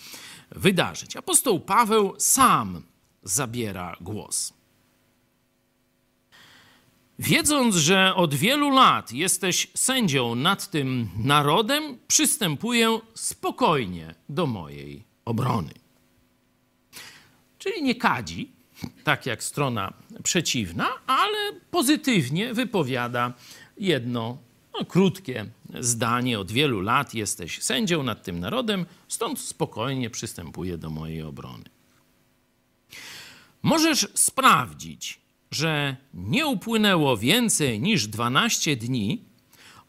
wydarzyć. 0.51 1.17
Apostoł 1.17 1.61
Paweł 1.61 2.15
sam 2.19 2.83
zabiera 3.23 3.97
głos. 4.01 4.60
Wiedząc, 7.21 7.75
że 7.75 8.15
od 8.15 8.35
wielu 8.35 8.71
lat 8.71 9.13
jesteś 9.13 9.69
sędzią 9.75 10.35
nad 10.35 10.71
tym 10.71 11.09
narodem, 11.19 11.99
przystępuję 12.09 13.01
spokojnie 13.15 14.15
do 14.29 14.47
mojej 14.47 15.05
obrony. 15.25 15.73
Czyli 17.59 17.83
nie 17.83 17.95
kadzi, 17.95 18.53
tak 19.05 19.27
jak 19.27 19.43
strona 19.43 19.93
przeciwna, 20.23 20.89
ale 21.07 21.53
pozytywnie 21.71 22.55
wypowiada 22.55 23.33
jedno 23.79 24.39
no, 24.79 24.85
krótkie 24.85 25.47
zdanie. 25.81 26.39
Od 26.41 26.53
wielu 26.53 26.81
lat 26.81 27.15
jesteś 27.15 27.63
sędzią 27.63 28.03
nad 28.03 28.23
tym 28.23 28.41
narodem, 28.41 28.87
stąd 29.09 29.41
spokojnie 29.41 30.11
przystępuję 30.11 30.79
do 30.79 30.91
mojej 30.91 31.23
obrony. 31.23 31.65
Możesz 33.63 34.09
sprawdzić, 34.15 35.21
że 35.51 35.97
nie 36.15 36.47
upłynęło 36.47 37.17
więcej 37.17 37.81
niż 37.81 38.07
12 38.07 38.77
dni, 38.77 39.25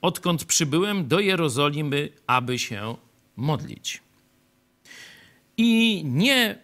odkąd 0.02 0.46
przybyłem 0.46 1.08
do 1.08 1.20
Jerozolimy, 1.20 2.10
aby 2.28 2.60
się 2.60 2.96
modlić. 3.36 4.02
I 5.58 6.02
nie 6.06 6.60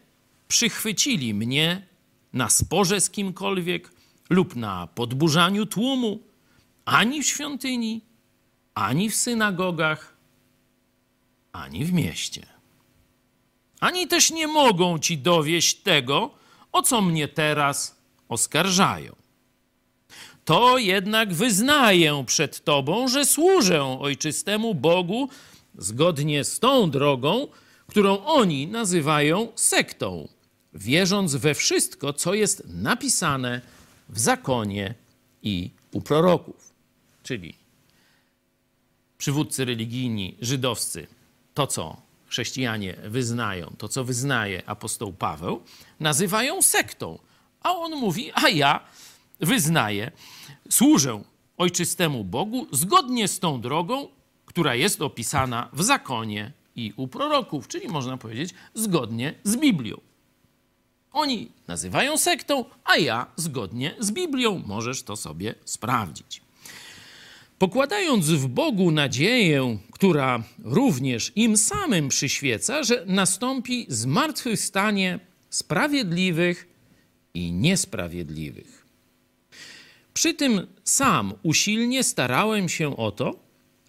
przychwycili 0.47 1.33
mnie 1.33 1.87
na 2.33 2.49
sporze 2.49 3.01
z 3.01 3.09
kimkolwiek 3.09 3.91
lub 4.29 4.55
na 4.55 4.87
podburzaniu 4.87 5.65
tłumu, 5.65 6.19
ani 6.85 7.23
w 7.23 7.27
świątyni, 7.27 8.01
ani 8.73 9.09
w 9.09 9.15
synagogach, 9.15 10.17
ani 11.51 11.85
w 11.85 11.93
mieście. 11.93 12.45
Ani 13.79 14.07
też 14.07 14.31
nie 14.31 14.47
mogą 14.47 14.99
ci 14.99 15.17
dowieść 15.17 15.75
tego, 15.75 16.33
o 16.71 16.81
co 16.81 17.01
mnie 17.01 17.27
teraz 17.27 17.96
oskarżają. 18.29 19.15
To 20.45 20.77
jednak 20.77 21.33
wyznaję 21.33 22.23
przed 22.27 22.63
Tobą, 22.63 23.07
że 23.07 23.25
służę 23.25 23.83
ojczystemu 23.83 24.75
Bogu 24.75 25.29
zgodnie 25.77 26.43
z 26.43 26.59
tą 26.59 26.91
drogą, 26.91 27.47
którą 27.87 28.25
oni 28.25 28.67
nazywają 28.67 29.47
sektą, 29.55 30.27
wierząc 30.73 31.35
we 31.35 31.55
wszystko, 31.55 32.13
co 32.13 32.33
jest 32.33 32.63
napisane 32.67 33.61
w 34.09 34.19
zakonie 34.19 34.95
i 35.43 35.71
u 35.91 36.01
proroków. 36.01 36.73
Czyli 37.23 37.53
przywódcy 39.17 39.65
religijni, 39.65 40.37
żydowscy, 40.41 41.07
to 41.53 41.67
co 41.67 42.01
chrześcijanie 42.27 42.95
wyznają, 43.03 43.73
to 43.77 43.87
co 43.87 44.03
wyznaje 44.03 44.69
apostoł 44.69 45.13
Paweł, 45.13 45.61
nazywają 45.99 46.61
sektą. 46.61 47.19
A 47.67 47.71
on 47.71 47.95
mówi, 47.95 48.31
a 48.33 48.49
ja 48.49 48.79
wyznaję, 49.39 50.11
służę 50.69 51.23
ojczystemu 51.57 52.23
Bogu 52.23 52.67
zgodnie 52.71 53.27
z 53.27 53.39
tą 53.39 53.61
drogą, 53.61 54.07
która 54.45 54.75
jest 54.75 55.01
opisana 55.01 55.69
w 55.73 55.83
zakonie 55.83 56.51
i 56.75 56.93
u 56.97 57.07
proroków, 57.07 57.67
czyli 57.67 57.87
można 57.87 58.17
powiedzieć 58.17 58.53
zgodnie 58.73 59.33
z 59.43 59.57
Biblią. 59.57 59.97
Oni 61.11 61.51
nazywają 61.67 62.17
sektą, 62.17 62.65
a 62.85 62.97
ja 62.97 63.25
zgodnie 63.35 63.95
z 63.99 64.11
Biblią. 64.11 64.63
Możesz 64.65 65.03
to 65.03 65.15
sobie 65.15 65.55
sprawdzić. 65.65 66.41
Pokładając 67.59 68.29
w 68.29 68.47
Bogu 68.47 68.91
nadzieję, 68.91 69.77
która 69.91 70.43
również 70.63 71.31
im 71.35 71.57
samym 71.57 72.09
przyświeca, 72.09 72.83
że 72.83 73.03
nastąpi 73.05 73.85
zmartwychwstanie 73.89 75.19
sprawiedliwych 75.49 76.76
i 77.37 77.51
niesprawiedliwych. 77.51 78.85
Przy 80.13 80.33
tym 80.33 80.67
sam 80.83 81.33
usilnie 81.43 82.03
starałem 82.03 82.69
się 82.69 82.97
o 82.97 83.11
to, 83.11 83.39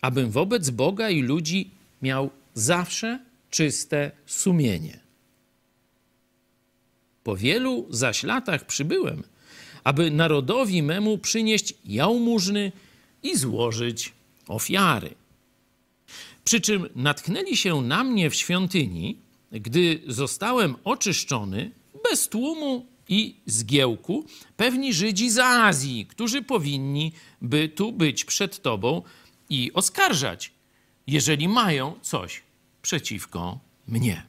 abym 0.01 0.31
wobec 0.31 0.71
Boga 0.71 1.11
i 1.11 1.23
ludzi 1.23 1.71
miał 2.03 2.31
zawsze 2.55 3.19
czyste 3.51 4.11
sumienie. 4.27 5.01
Po 7.25 7.37
wielu 7.37 7.87
zaś 7.91 8.23
latach 8.23 8.67
przybyłem, 8.67 9.23
aby 9.85 10.11
narodowi 10.11 10.83
memu 10.83 11.19
przynieść 11.19 11.75
jałmużny 11.85 12.73
i 13.23 13.37
złożyć 13.37 14.13
ofiary. 14.49 15.15
Przy 16.45 16.61
czym 16.61 16.89
natknęli 16.97 17.57
się 17.57 17.83
na 17.83 18.05
mnie 18.05 18.31
w 18.31 18.35
świątyni, 18.35 19.17
gdy 19.53 20.01
zostałem 20.07 20.77
oczyszczony 20.85 21.71
bez 22.11 22.29
tłumu 22.29 22.87
i 23.09 23.37
zgiełku 23.47 24.25
pewni 24.57 24.95
Żydzi 24.95 25.31
z 25.31 25.39
Azji, 25.39 26.07
którzy 26.07 26.43
powinni 26.43 27.13
by 27.43 27.69
tu 27.69 27.93
być 27.93 28.25
przed 28.25 28.63
Tobą 28.63 29.03
i 29.51 29.73
oskarżać, 29.73 30.53
jeżeli 31.07 31.49
mają 31.49 31.95
coś 32.03 32.43
przeciwko 32.83 33.59
mnie. 33.87 34.23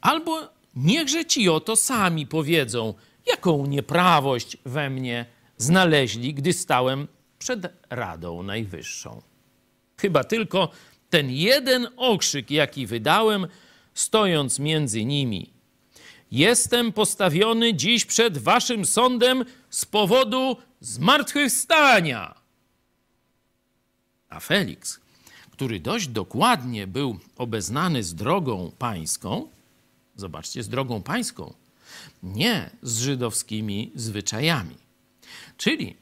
Albo 0.00 0.48
niechże 0.76 1.24
ci 1.24 1.48
oto 1.48 1.76
sami 1.76 2.26
powiedzą, 2.26 2.94
jaką 3.26 3.66
nieprawość 3.66 4.56
we 4.64 4.90
mnie 4.90 5.26
znaleźli, 5.56 6.34
gdy 6.34 6.52
stałem 6.52 7.08
przed 7.38 7.72
Radą 7.90 8.42
Najwyższą. 8.42 9.22
Chyba 10.00 10.24
tylko 10.24 10.70
ten 11.10 11.30
jeden 11.30 11.88
okrzyk, 11.96 12.50
jaki 12.50 12.86
wydałem, 12.86 13.46
stojąc 13.94 14.58
między 14.58 15.04
nimi. 15.04 15.50
Jestem 16.30 16.92
postawiony 16.92 17.74
dziś 17.74 18.04
przed 18.04 18.38
waszym 18.38 18.84
sądem 18.86 19.44
z 19.70 19.84
powodu 19.84 20.56
zmartwychwstania. 20.80 22.34
A 24.28 24.40
Felix, 24.40 25.00
który 25.50 25.80
dość 25.80 26.08
dokładnie 26.08 26.86
był 26.86 27.18
obeznany 27.36 28.02
z 28.02 28.14
drogą 28.14 28.72
pańską, 28.78 29.48
zobaczcie, 30.16 30.62
z 30.62 30.68
drogą 30.68 31.02
pańską, 31.02 31.54
nie 32.22 32.70
z 32.82 32.98
żydowskimi 33.00 33.92
zwyczajami. 33.94 34.76
Czyli 35.56 35.96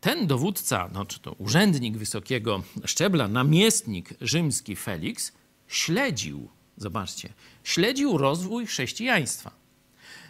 ten 0.00 0.26
dowódca, 0.26 0.90
no, 0.92 1.06
czy 1.06 1.20
to 1.20 1.32
urzędnik 1.32 1.96
wysokiego 1.96 2.62
szczebla, 2.84 3.28
namiestnik 3.28 4.14
rzymski 4.20 4.76
Felix, 4.76 5.32
śledził, 5.68 6.48
zobaczcie, 6.76 7.32
śledził 7.66 8.18
rozwój 8.18 8.66
chrześcijaństwa. 8.66 9.50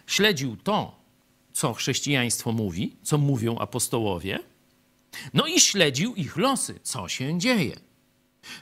Śledził 0.07 0.57
to, 0.63 0.99
co 1.53 1.73
chrześcijaństwo 1.73 2.51
mówi, 2.51 2.95
co 3.03 3.17
mówią 3.17 3.57
apostołowie, 3.57 4.39
no 5.33 5.47
i 5.47 5.59
śledził 5.59 6.15
ich 6.15 6.37
losy, 6.37 6.79
co 6.83 7.07
się 7.07 7.39
dzieje. 7.39 7.75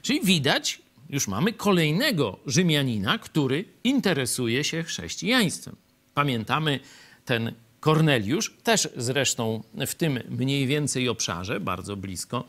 Czyli 0.02 0.22
widać, 0.22 0.82
już 1.10 1.28
mamy 1.28 1.54
kolejnego 1.54 2.40
Rzymianina, 2.46 3.18
który 3.18 3.66
interesuje 3.84 4.64
się 4.64 4.84
chrześcijaństwem. 4.84 5.76
Pamiętamy 6.14 6.80
ten 7.26 7.54
Korneliusz, 7.80 8.54
też 8.64 8.90
zresztą 8.98 9.64
w 9.88 9.96
tym 9.96 10.20
mniej 10.30 10.68
więcej 10.68 11.10
obszarze, 11.10 11.60
bardzo 11.60 11.96
blisko 11.96 12.44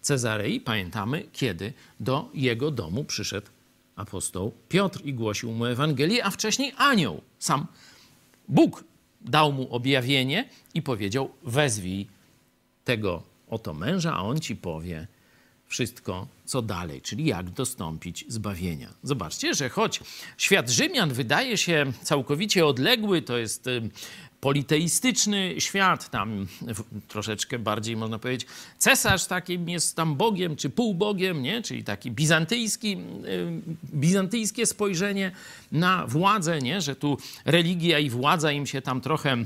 Cezarei, 0.00 0.60
pamiętamy, 0.60 1.26
kiedy 1.32 1.72
do 2.00 2.30
jego 2.34 2.70
domu 2.70 3.04
przyszedł 3.04 3.46
apostoł 3.96 4.52
Piotr 4.68 5.00
i 5.04 5.14
głosił 5.14 5.52
mu 5.52 5.64
Ewangelię, 5.64 6.24
a 6.24 6.30
wcześniej 6.30 6.72
anioł, 6.76 7.20
sam 7.38 7.66
Bóg 8.48 8.84
dał 9.20 9.52
mu 9.52 9.74
objawienie 9.74 10.48
i 10.74 10.82
powiedział: 10.82 11.30
Wezwij 11.42 12.06
tego 12.84 13.22
oto 13.48 13.74
męża, 13.74 14.12
a 14.12 14.22
on 14.22 14.40
ci 14.40 14.56
powie 14.56 15.06
wszystko, 15.66 16.26
co 16.44 16.62
dalej, 16.62 17.02
czyli 17.02 17.24
jak 17.24 17.50
dostąpić 17.50 18.24
zbawienia. 18.28 18.88
Zobaczcie, 19.02 19.54
że 19.54 19.68
choć 19.68 20.00
świat 20.36 20.70
Rzymian 20.70 21.12
wydaje 21.12 21.56
się 21.56 21.92
całkowicie 22.02 22.66
odległy, 22.66 23.22
to 23.22 23.38
jest 23.38 23.68
politeistyczny 24.42 25.54
świat, 25.58 26.10
tam 26.10 26.46
troszeczkę 27.08 27.58
bardziej 27.58 27.96
można 27.96 28.18
powiedzieć, 28.18 28.48
cesarz 28.78 29.26
takim 29.26 29.68
jest 29.68 29.96
tam 29.96 30.16
Bogiem 30.16 30.56
czy 30.56 30.70
półbogiem, 30.70 31.42
nie? 31.42 31.62
czyli 31.62 31.84
taki 31.84 32.10
bizantyjski, 32.10 32.96
bizantyjskie 33.94 34.66
spojrzenie 34.66 35.32
na 35.72 36.06
władzę, 36.06 36.58
nie? 36.58 36.80
że 36.80 36.96
tu 36.96 37.18
religia 37.44 37.98
i 37.98 38.10
władza 38.10 38.52
im 38.52 38.66
się 38.66 38.82
tam 38.82 39.00
trochę 39.00 39.36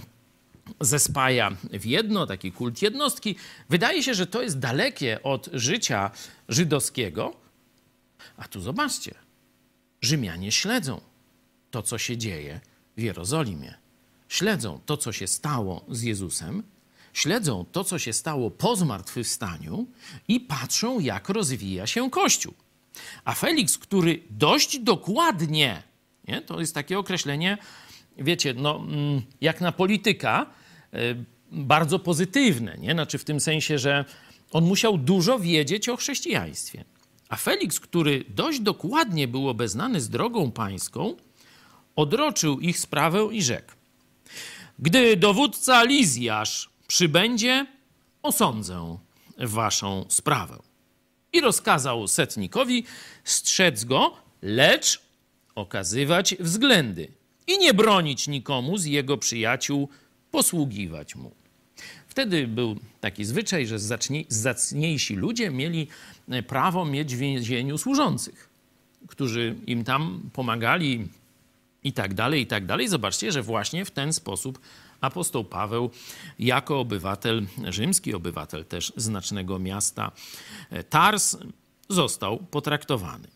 zespaja 0.81 1.51
w 1.73 1.85
jedno, 1.85 2.27
taki 2.27 2.53
kult 2.53 2.83
jednostki. 2.83 3.37
Wydaje 3.69 4.03
się, 4.03 4.15
że 4.15 4.27
to 4.27 4.43
jest 4.43 4.59
dalekie 4.59 5.23
od 5.23 5.49
życia 5.53 6.11
żydowskiego. 6.49 7.37
A 8.37 8.49
tu 8.49 8.61
zobaczcie, 8.61 9.15
Rzymianie 10.01 10.53
śledzą 10.53 11.01
to, 11.71 11.83
co 11.83 11.99
się 11.99 12.17
dzieje 12.17 12.61
w 12.97 13.03
Jerozolimie 13.03 13.86
śledzą 14.29 14.81
to, 14.87 14.97
co 14.97 15.13
się 15.13 15.27
stało 15.27 15.85
z 15.89 16.03
Jezusem, 16.03 16.63
śledzą 17.13 17.65
to, 17.73 17.85
co 17.85 17.99
się 17.99 18.13
stało 18.13 18.51
po 18.51 18.77
zmartwychwstaniu 18.77 19.87
i 20.29 20.41
patrzą, 20.41 21.01
jak 21.01 21.29
rozwija 21.29 21.87
się 21.87 22.11
Kościół. 22.11 22.55
A 23.25 23.35
Felix, 23.35 23.79
który 23.79 24.23
dość 24.31 24.79
dokładnie, 24.79 25.83
nie, 26.29 26.43
to 26.43 26.61
jest 26.61 26.75
takie 26.75 26.99
określenie, 26.99 27.59
wiecie, 28.19 28.55
no, 28.55 28.77
mm, 28.77 29.23
jak 29.41 29.61
na 29.61 29.73
polityka, 29.73 30.47
e, 30.93 30.99
bardzo 31.53 31.99
pozytywne, 31.99 32.77
nie? 32.79 32.93
Znaczy 32.93 33.19
w 33.19 33.25
tym 33.25 33.41
sensie, 33.41 33.79
że 33.79 34.05
on 34.53 34.65
musiał 34.65 34.99
dużo 34.99 35.39
wiedzieć 35.39 35.89
o 35.89 35.97
chrześcijaństwie. 35.97 36.85
A 37.29 37.37
Felix, 37.37 37.81
który 37.81 38.25
dość 38.29 38.61
dokładnie 38.61 39.29
był 39.29 39.49
obeznany 39.49 40.01
z 40.01 40.09
drogą 40.09 40.51
pańską, 40.51 41.17
odroczył 41.97 42.61
ich 42.61 42.79
sprawę 42.79 43.29
i 43.33 43.43
rzekł: 43.43 43.73
gdy 44.79 45.17
dowódca 45.17 45.85
Lizjasz 45.85 46.71
przybędzie, 46.87 47.67
osądzę 48.23 48.99
waszą 49.39 50.05
sprawę. 50.09 50.59
I 51.33 51.41
rozkazał 51.41 52.09
setnikowi 52.09 52.85
strzec 53.25 53.85
go, 53.85 54.17
lecz 54.43 55.03
okazywać 55.55 56.37
względy 56.41 57.09
i 57.47 57.59
nie 57.59 57.75
bronić 57.75 58.29
nikomu 58.29 58.79
z 58.79 58.85
jego 58.85 59.19
przyjaciół, 59.19 59.89
posługiwać 60.31 61.17
mu. 61.17 61.35
Wtedy 62.09 62.49
był 62.49 62.77
taki 63.01 63.25
zwyczaj, 63.25 63.67
że 63.67 63.79
zacniejsi 64.29 65.15
ludzie 65.15 65.51
mieli 65.51 65.89
prawo 66.47 66.85
mieć 66.85 67.17
w 67.17 67.19
więzieniu 67.19 67.79
służących, 67.79 68.49
którzy 69.09 69.57
im 69.67 69.85
tam 69.85 70.31
pomagali 70.33 71.09
i 71.87 71.93
tak 71.93 72.15
dalej, 72.15 72.43
i 72.43 72.47
tak 72.47 72.67
dalej. 72.67 72.89
Zobaczcie, 72.89 73.33
że 73.33 73.43
właśnie 73.43 73.85
w 73.85 73.91
ten 73.91 74.13
sposób 74.13 74.59
apostoł 75.01 75.45
Paweł, 75.45 75.91
jako 76.39 76.81
obywatel 76.81 77.47
rzymski, 77.69 78.15
obywatel 78.15 78.65
też 78.65 78.93
znacznego 78.97 79.59
miasta 79.59 80.13
e, 80.71 80.85
Tars, 80.85 81.37
został 81.89 82.39
potraktowany. 82.39 83.29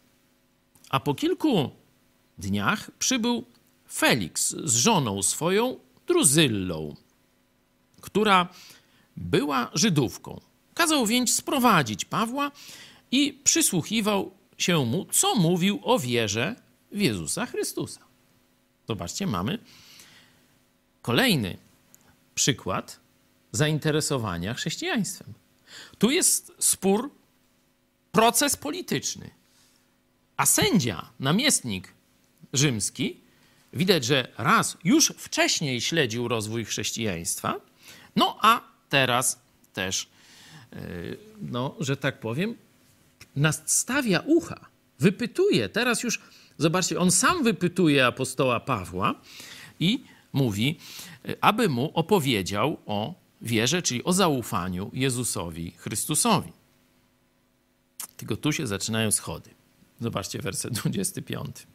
A 0.90 1.00
po 1.00 1.14
kilku 1.14 1.70
dniach 2.38 2.90
przybył 2.98 3.44
Felix 3.92 4.56
z 4.64 4.74
żoną 4.74 5.22
swoją, 5.22 5.76
Druzyllą, 6.06 6.96
która 8.00 8.48
była 9.16 9.70
Żydówką. 9.74 10.40
Kazał 10.74 11.06
więc 11.06 11.34
sprowadzić 11.34 12.04
Pawła 12.04 12.50
i 13.12 13.40
przysłuchiwał 13.44 14.30
się 14.58 14.84
mu, 14.84 15.06
co 15.10 15.34
mówił 15.34 15.80
o 15.82 15.98
wierze 15.98 16.56
w 16.92 17.00
Jezusa 17.00 17.46
Chrystusa. 17.46 18.09
Zobaczcie, 18.90 19.26
mamy 19.26 19.58
kolejny 21.02 21.56
przykład 22.34 23.00
zainteresowania 23.52 24.54
chrześcijaństwem. 24.54 25.34
Tu 25.98 26.10
jest 26.10 26.52
spór, 26.58 27.10
proces 28.12 28.56
polityczny. 28.56 29.30
A 30.36 30.46
sędzia, 30.46 31.10
namiestnik 31.20 31.94
rzymski, 32.52 33.20
widać, 33.72 34.04
że 34.04 34.28
raz 34.38 34.76
już 34.84 35.12
wcześniej 35.18 35.80
śledził 35.80 36.28
rozwój 36.28 36.64
chrześcijaństwa, 36.64 37.60
no 38.16 38.38
a 38.42 38.60
teraz 38.88 39.38
też, 39.72 40.08
e, 40.72 40.78
no, 41.40 41.76
że 41.80 41.96
tak 41.96 42.20
powiem, 42.20 42.56
nastawia 43.36 44.20
ucha, 44.26 44.68
wypytuje. 44.98 45.68
Teraz 45.68 46.02
już, 46.02 46.20
zobaczcie, 46.60 46.98
on 46.98 47.10
sam 47.10 47.44
wypytuje 47.44 48.06
apostoła 48.06 48.60
Pawła 48.60 49.14
i 49.80 50.04
mówi, 50.32 50.78
aby 51.40 51.68
mu 51.68 51.90
opowiedział 51.94 52.76
o 52.86 53.14
wierze, 53.42 53.82
czyli 53.82 54.04
o 54.04 54.12
zaufaniu 54.12 54.90
Jezusowi 54.92 55.70
Chrystusowi. 55.70 56.52
Tylko 58.16 58.36
tu 58.36 58.52
się 58.52 58.66
zaczynają 58.66 59.10
schody. 59.10 59.50
Zobaczcie 60.00 60.38
werset 60.38 60.74
25. 60.74 61.66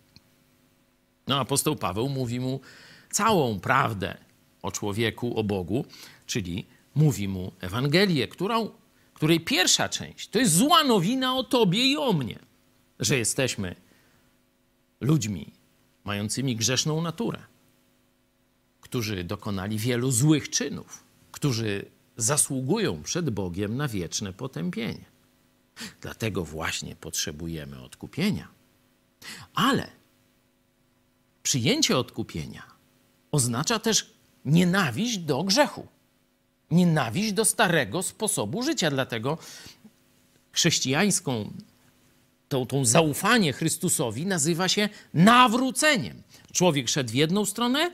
No, 1.28 1.39
apostoł 1.39 1.76
Paweł 1.76 2.10
mówi 2.10 2.39
mu 2.39 2.60
całą 3.12 3.60
prawdę 3.60 4.17
o 4.62 4.71
człowieku, 4.71 5.39
o 5.39 5.43
Bogu, 5.43 5.86
czyli 6.26 6.65
mówi 6.95 7.28
mu 7.28 7.52
Ewangelię, 7.62 8.28
którą, 8.28 8.69
której 9.13 9.39
pierwsza 9.39 9.89
część 9.89 10.28
to 10.28 10.39
jest 10.39 10.56
zła 10.56 10.84
nowina 10.84 11.36
o 11.36 11.43
tobie 11.43 11.86
i 11.86 11.98
o 11.98 12.13
mnie, 12.13 12.39
że 13.00 13.17
jesteśmy 13.17 13.76
ludźmi 15.01 15.53
mającymi 16.03 16.55
grzeszną 16.55 17.01
naturę, 17.01 17.39
którzy 18.81 19.23
dokonali 19.23 19.77
wielu 19.77 20.12
złych 20.12 20.49
czynów, 20.49 21.03
którzy 21.31 21.86
zasługują 22.17 23.03
przed 23.03 23.29
Bogiem 23.29 23.77
na 23.77 23.88
wieczne 23.88 24.34
potępienie. 24.34 25.05
Dlatego 26.01 26.45
właśnie 26.45 26.95
potrzebujemy 26.95 27.84
odkupienia. 27.84 28.47
Ale 29.53 29.88
przyjęcie 31.43 31.97
odkupienia 31.97 32.63
oznacza 33.31 33.79
też 33.79 34.13
nienawiść 34.45 35.17
do 35.17 35.43
grzechu, 35.43 35.88
nienawiść 36.71 37.34
do 37.34 37.45
starego 37.45 38.03
sposobu 38.03 38.63
życia. 38.63 38.89
Dlatego 38.91 39.38
chrześcijańską, 40.51 41.53
tą, 42.56 42.65
tą 42.65 42.86
zaufanie 42.86 43.54
Chrystusowi 43.54 44.26
nazywa 44.26 44.68
się 44.68 44.89
nawróceniem. 45.13 46.22
Człowiek 46.54 46.89
szedł 46.89 47.12
w 47.12 47.15
jedną 47.15 47.46
stronę, 47.46 47.91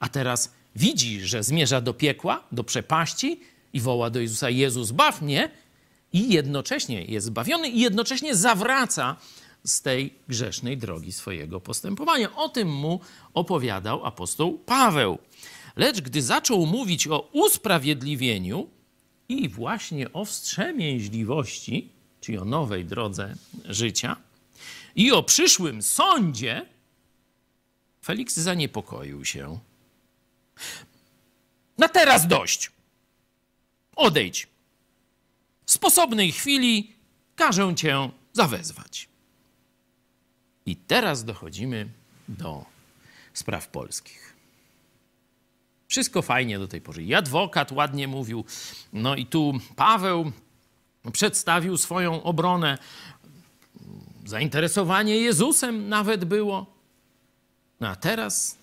a 0.00 0.08
teraz 0.08 0.52
widzi, 0.76 1.20
że 1.20 1.42
zmierza 1.42 1.80
do 1.80 1.94
piekła, 1.94 2.44
do 2.52 2.64
przepaści 2.64 3.40
i 3.72 3.80
woła 3.80 4.10
do 4.10 4.20
Jezusa: 4.20 4.50
Jezus, 4.50 4.90
baw 4.90 5.22
mnie, 5.22 5.50
i 6.12 6.32
jednocześnie 6.32 7.04
jest 7.04 7.26
zbawiony, 7.26 7.68
i 7.68 7.80
jednocześnie 7.80 8.34
zawraca 8.36 9.16
z 9.64 9.82
tej 9.82 10.14
grzesznej 10.28 10.76
drogi 10.76 11.12
swojego 11.12 11.60
postępowania. 11.60 12.36
O 12.36 12.48
tym 12.48 12.68
mu 12.68 13.00
opowiadał 13.34 14.06
apostoł 14.06 14.58
Paweł. 14.58 15.18
Lecz 15.76 16.00
gdy 16.00 16.22
zaczął 16.22 16.66
mówić 16.66 17.06
o 17.06 17.28
usprawiedliwieniu 17.32 18.68
i 19.28 19.48
właśnie 19.48 20.12
o 20.12 20.24
wstrzemięźliwości, 20.24 21.88
czyli 22.22 22.38
o 22.38 22.44
nowej 22.44 22.84
drodze 22.84 23.34
życia, 23.64 24.16
i 24.94 25.12
o 25.12 25.22
przyszłym 25.22 25.82
sądzie, 25.82 26.66
Felix 28.04 28.36
zaniepokoił 28.36 29.24
się. 29.24 29.58
Na 31.78 31.88
teraz 31.88 32.26
dość. 32.26 32.70
Odejdź. 33.96 34.48
W 35.66 35.72
sposobnej 35.72 36.32
chwili 36.32 36.92
każę 37.36 37.74
cię 37.74 38.10
zawezwać. 38.32 39.08
I 40.66 40.76
teraz 40.76 41.24
dochodzimy 41.24 41.88
do 42.28 42.64
spraw 43.34 43.68
polskich. 43.68 44.34
Wszystko 45.88 46.22
fajnie 46.22 46.58
do 46.58 46.68
tej 46.68 46.80
pory. 46.80 47.02
I 47.02 47.14
adwokat 47.14 47.72
ładnie 47.72 48.08
mówił. 48.08 48.44
No 48.92 49.16
i 49.16 49.26
tu 49.26 49.52
Paweł 49.76 50.32
przedstawił 51.12 51.76
swoją 51.76 52.22
obronę. 52.22 52.78
Zainteresowanie 54.24 55.16
Jezusem 55.16 55.88
nawet 55.88 56.24
było. 56.24 56.66
No 57.80 57.88
a 57.88 57.96
teraz, 57.96 58.58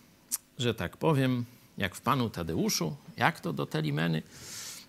że 0.59 0.73
tak 0.73 0.97
powiem, 0.97 1.45
jak 1.77 1.95
w 1.95 2.01
panu 2.01 2.29
Tadeuszu, 2.29 2.95
jak 3.17 3.39
to 3.39 3.53
do 3.53 3.65
Telimeny, 3.65 4.23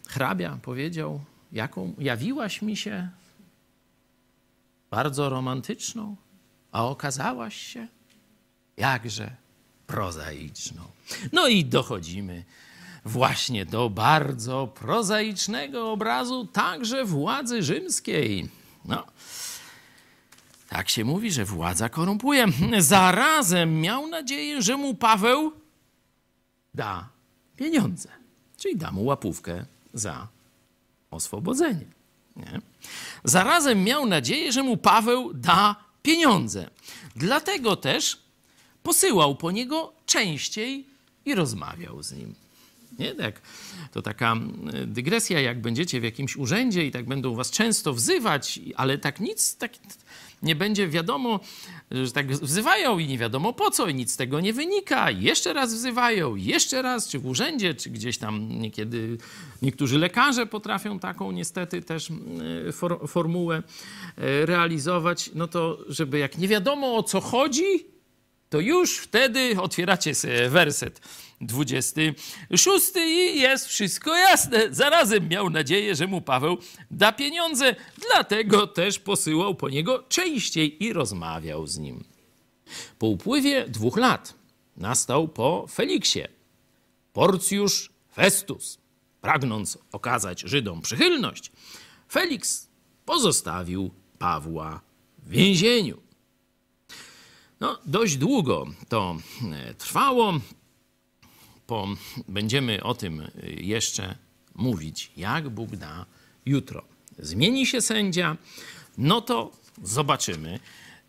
hrabia 0.08 0.58
powiedział, 0.62 1.20
jaką 1.52 1.94
jawiłaś 1.98 2.62
mi 2.62 2.76
się 2.76 3.08
bardzo 4.90 5.28
romantyczną, 5.28 6.16
a 6.72 6.84
okazałaś 6.84 7.56
się 7.56 7.88
jakże 8.76 9.36
prozaiczną. 9.86 10.82
No 11.32 11.48
i 11.48 11.64
dochodzimy 11.64 12.44
właśnie 13.04 13.66
do 13.66 13.90
bardzo 13.90 14.66
prozaicznego 14.66 15.92
obrazu 15.92 16.46
także 16.46 17.04
władzy 17.04 17.62
rzymskiej. 17.62 18.48
No, 18.84 19.04
tak 20.68 20.88
się 20.88 21.04
mówi, 21.04 21.32
że 21.32 21.44
władza 21.44 21.88
korumpuje. 21.88 22.46
Zarazem 22.78 23.80
miał 23.80 24.06
nadzieję, 24.06 24.62
że 24.62 24.76
mu 24.76 24.94
Paweł 24.94 25.52
da 26.74 27.08
pieniądze, 27.56 28.08
czyli 28.56 28.76
da 28.76 28.92
mu 28.92 29.04
łapówkę 29.04 29.64
za 29.94 30.28
oswobodzenie. 31.10 31.86
Nie? 32.36 32.60
Zarazem 33.24 33.84
miał 33.84 34.06
nadzieję, 34.06 34.52
że 34.52 34.62
mu 34.62 34.76
Paweł 34.76 35.34
da 35.34 35.76
pieniądze. 36.02 36.70
Dlatego 37.16 37.76
też 37.76 38.18
posyłał 38.82 39.34
po 39.36 39.50
niego 39.50 39.92
częściej 40.06 40.86
i 41.24 41.34
rozmawiał 41.34 42.02
z 42.02 42.12
nim. 42.12 42.34
Nie? 42.98 43.14
Tak, 43.14 43.40
to 43.92 44.02
taka 44.02 44.36
dygresja, 44.86 45.40
jak 45.40 45.60
będziecie 45.60 46.00
w 46.00 46.04
jakimś 46.04 46.36
urzędzie 46.36 46.86
i 46.86 46.90
tak 46.90 47.06
będą 47.06 47.34
was 47.34 47.50
często 47.50 47.92
wzywać, 47.92 48.60
ale 48.76 48.98
tak 48.98 49.20
nic, 49.20 49.56
tak 49.56 49.72
nie 50.42 50.56
będzie 50.56 50.88
wiadomo, 50.88 51.40
że 51.90 52.12
tak 52.12 52.32
wzywają 52.32 52.98
i 52.98 53.06
nie 53.06 53.18
wiadomo 53.18 53.52
po 53.52 53.70
co 53.70 53.88
i 53.88 53.94
nic 53.94 54.12
z 54.12 54.16
tego 54.16 54.40
nie 54.40 54.52
wynika. 54.52 55.10
I 55.10 55.22
jeszcze 55.22 55.52
raz 55.52 55.74
wzywają, 55.74 56.36
jeszcze 56.36 56.82
raz, 56.82 57.08
czy 57.08 57.18
w 57.18 57.26
urzędzie, 57.26 57.74
czy 57.74 57.90
gdzieś 57.90 58.18
tam 58.18 58.48
niekiedy 58.48 59.18
niektórzy 59.62 59.98
lekarze 59.98 60.46
potrafią 60.46 60.98
taką 60.98 61.32
niestety 61.32 61.82
też 61.82 62.08
for, 62.72 63.08
formułę 63.08 63.56
e, 63.56 64.46
realizować. 64.46 65.30
No 65.34 65.48
to, 65.48 65.78
żeby 65.88 66.18
jak 66.18 66.38
nie 66.38 66.48
wiadomo 66.48 66.96
o 66.96 67.02
co 67.02 67.20
chodzi, 67.20 67.86
to 68.50 68.60
już 68.60 68.98
wtedy 68.98 69.60
otwieracie 69.60 70.12
werset 70.48 71.00
26 71.40 72.92
i 72.96 73.40
jest 73.40 73.66
wszystko 73.66 74.16
jasne. 74.16 74.74
Zarazem 74.74 75.28
miał 75.28 75.50
nadzieję, 75.50 75.94
że 75.94 76.06
mu 76.06 76.20
Paweł 76.20 76.58
da 76.90 77.12
pieniądze, 77.12 77.76
dlatego 78.10 78.66
też 78.66 78.98
posyłał 78.98 79.54
po 79.54 79.68
niego 79.68 80.04
częściej 80.08 80.84
i 80.84 80.92
rozmawiał 80.92 81.66
z 81.66 81.78
nim. 81.78 82.04
Po 82.98 83.06
upływie 83.06 83.68
dwóch 83.68 83.96
lat 83.96 84.34
nastał 84.76 85.28
po 85.28 85.66
Feliksie 85.72 86.22
Porcjusz 87.12 87.90
Festus. 88.14 88.78
Pragnąc 89.20 89.78
okazać 89.92 90.40
Żydom 90.40 90.82
przychylność, 90.82 91.52
Feliks 92.12 92.68
pozostawił 93.04 93.90
Pawła 94.18 94.80
w 95.18 95.28
więzieniu. 95.28 96.09
No, 97.60 97.78
dość 97.86 98.16
długo 98.16 98.66
to 98.88 99.16
e, 99.52 99.74
trwało. 99.74 100.32
Po, 101.66 101.88
będziemy 102.28 102.82
o 102.82 102.94
tym 102.94 103.20
e, 103.20 103.30
jeszcze 103.50 104.16
mówić, 104.54 105.12
jak 105.16 105.48
Bóg 105.48 105.76
da 105.76 106.06
jutro. 106.46 106.82
Zmieni 107.18 107.66
się 107.66 107.80
sędzia, 107.80 108.36
no 108.98 109.20
to 109.20 109.52
zobaczymy, 109.82 110.60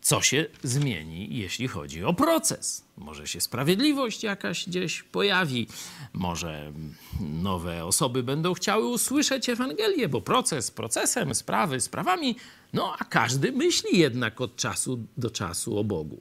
co 0.02 0.20
się 0.22 0.46
zmieni, 0.62 1.36
jeśli 1.36 1.68
chodzi 1.68 2.04
o 2.04 2.14
proces. 2.14 2.84
Może 2.96 3.26
się 3.26 3.40
sprawiedliwość 3.40 4.22
jakaś 4.22 4.68
gdzieś 4.68 5.02
pojawi, 5.02 5.66
może 6.12 6.72
nowe 7.20 7.84
osoby 7.84 8.22
będą 8.22 8.54
chciały 8.54 8.86
usłyszeć 8.86 9.48
Ewangelię, 9.48 10.08
bo 10.08 10.20
proces 10.20 10.70
procesem, 10.70 11.34
sprawy 11.34 11.80
sprawami, 11.80 12.36
no 12.72 12.94
a 12.98 13.04
każdy 13.04 13.52
myśli 13.52 13.98
jednak 13.98 14.40
od 14.40 14.56
czasu 14.56 14.98
do 15.16 15.30
czasu 15.30 15.78
o 15.78 15.84
Bogu. 15.84 16.20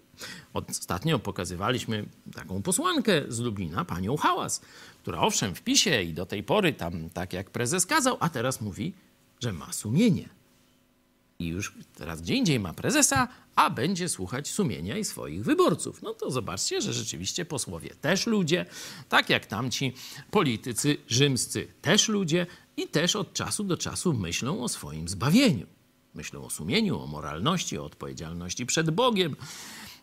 Ostatnio 0.53 1.19
pokazywaliśmy 1.19 2.05
taką 2.35 2.61
posłankę 2.61 3.21
z 3.27 3.39
Lublina, 3.39 3.85
panią 3.85 4.17
Hałas, 4.17 4.61
która 5.01 5.19
owszem 5.19 5.55
w 5.55 5.61
PiSie 5.61 6.03
i 6.03 6.13
do 6.13 6.25
tej 6.25 6.43
pory 6.43 6.73
tam 6.73 7.09
tak 7.09 7.33
jak 7.33 7.49
prezes 7.49 7.85
kazał, 7.85 8.17
a 8.19 8.29
teraz 8.29 8.61
mówi, 8.61 8.93
że 9.39 9.53
ma 9.53 9.73
sumienie 9.73 10.40
i 11.41 11.47
już 11.47 11.73
teraz 11.95 12.21
gdzie 12.21 12.35
indziej 12.35 12.59
ma 12.59 12.73
prezesa, 12.73 13.27
a 13.55 13.69
będzie 13.69 14.09
słuchać 14.09 14.47
sumienia 14.47 14.97
i 14.97 15.05
swoich 15.05 15.43
wyborców. 15.43 16.01
No 16.01 16.13
to 16.13 16.31
zobaczcie, 16.31 16.81
że 16.81 16.93
rzeczywiście 16.93 17.45
posłowie 17.45 17.89
też 18.01 18.27
ludzie, 18.27 18.65
tak 19.09 19.29
jak 19.29 19.45
tamci 19.45 19.93
politycy 20.31 20.97
rzymscy 21.07 21.67
też 21.81 22.07
ludzie 22.07 22.47
i 22.77 22.87
też 22.87 23.15
od 23.15 23.33
czasu 23.33 23.63
do 23.63 23.77
czasu 23.77 24.13
myślą 24.13 24.63
o 24.63 24.69
swoim 24.69 25.07
zbawieniu. 25.07 25.67
Myślą 26.13 26.45
o 26.45 26.49
sumieniu, 26.49 26.99
o 26.99 27.07
moralności, 27.07 27.77
o 27.77 27.85
odpowiedzialności 27.85 28.65
przed 28.65 28.91
Bogiem. 28.91 29.35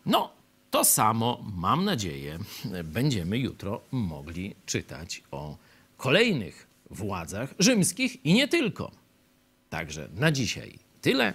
No, 0.07 0.31
to 0.71 0.85
samo, 0.85 1.45
mam 1.57 1.85
nadzieję, 1.85 2.39
będziemy 2.85 3.39
jutro 3.39 3.81
mogli 3.91 4.55
czytać 4.67 5.23
o 5.31 5.57
kolejnych 5.97 6.67
władzach 6.91 7.55
rzymskich 7.59 8.27
i 8.27 8.35
nie 8.35 8.49
tylko. 8.49 8.91
Także 9.71 10.09
na 10.15 10.33
dzisiaj 10.33 10.79
tyle. 11.03 11.35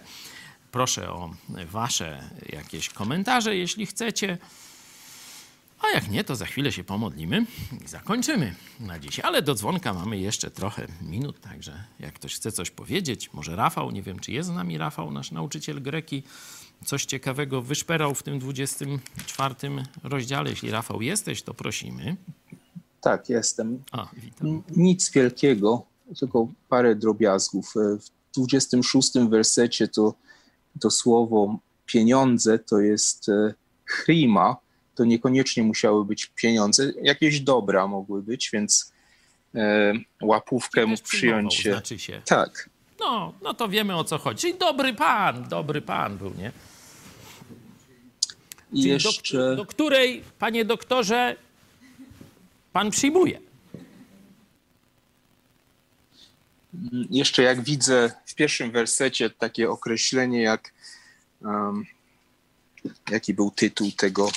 proszę 0.71 1.09
o 1.09 1.33
Wasze 1.71 2.29
jakieś 2.49 2.89
komentarze, 2.89 3.55
jeśli 3.55 3.85
chcecie. 3.85 4.37
A 5.81 5.95
jak 5.95 6.09
nie, 6.09 6.23
to 6.23 6.35
za 6.35 6.45
chwilę 6.45 6.71
się 6.71 6.83
pomodlimy 6.83 7.45
i 7.85 7.87
zakończymy 7.87 8.55
na 8.79 8.99
dziś. 8.99 9.19
Ale 9.19 9.41
do 9.41 9.55
dzwonka 9.55 9.93
mamy 9.93 10.17
jeszcze 10.17 10.51
trochę 10.51 10.87
minut, 11.01 11.41
także 11.41 11.83
jak 11.99 12.13
ktoś 12.13 12.35
chce 12.35 12.51
coś 12.51 12.71
powiedzieć, 12.71 13.33
może 13.33 13.55
Rafał, 13.55 13.91
nie 13.91 14.01
wiem 14.01 14.19
czy 14.19 14.31
jest 14.31 14.49
z 14.49 14.51
nami 14.51 14.77
Rafał, 14.77 15.11
nasz 15.11 15.31
nauczyciel 15.31 15.81
greki, 15.81 16.23
coś 16.85 17.05
ciekawego 17.05 17.61
wyszperał 17.61 18.15
w 18.15 18.23
tym 18.23 18.39
24 18.39 19.55
rozdziale. 20.03 20.49
Jeśli 20.49 20.71
Rafał 20.71 21.01
jesteś, 21.01 21.41
to 21.41 21.53
prosimy. 21.53 22.15
Tak, 23.01 23.29
jestem. 23.29 23.83
A. 23.91 24.07
Nic 24.75 25.11
wielkiego, 25.11 25.85
tylko 26.19 26.47
parę 26.69 26.95
drobiazgów. 26.95 27.73
W 27.75 28.22
26 28.37 29.11
wersecie 29.29 29.87
to, 29.87 30.13
to 30.79 30.91
słowo 30.91 31.59
pieniądze 31.85 32.59
to 32.59 32.79
jest 32.79 33.29
e, 33.29 33.53
chrima, 33.85 34.55
to 34.95 35.05
niekoniecznie 35.05 35.63
musiały 35.63 36.05
być 36.05 36.25
pieniądze, 36.25 36.91
jakieś 37.01 37.39
dobra 37.39 37.87
mogły 37.87 38.23
być, 38.23 38.49
więc 38.53 38.93
e, 39.55 39.93
łapówkę 40.21 40.85
mógł 40.85 41.03
przyjąć 41.03 41.53
się. 41.53 41.71
Znaczy 41.71 41.99
się. 41.99 42.21
Tak. 42.25 42.69
No, 42.99 43.33
no 43.41 43.53
to 43.53 43.69
wiemy 43.69 43.95
o 43.95 44.03
co 44.03 44.17
chodzi. 44.17 44.41
Czyli 44.41 44.53
dobry 44.53 44.93
pan, 44.93 45.47
dobry 45.49 45.81
pan 45.81 46.17
był, 46.17 46.33
nie? 46.37 46.51
I 48.73 48.81
jeszcze... 48.81 49.37
do, 49.37 49.55
do 49.55 49.65
której, 49.65 50.23
panie 50.39 50.65
doktorze, 50.65 51.35
pan 52.73 52.91
przyjmuje? 52.91 53.39
Jeszcze 57.09 57.43
jak 57.43 57.61
widzę 57.61 58.11
w 58.25 58.35
pierwszym 58.35 58.71
wersecie 58.71 59.29
takie 59.29 59.69
określenie 59.69 60.41
jak 60.41 60.73
um, 61.41 61.85
jaki 63.09 63.33
był 63.33 63.51
tytuł 63.51 63.91
tego 63.91 64.31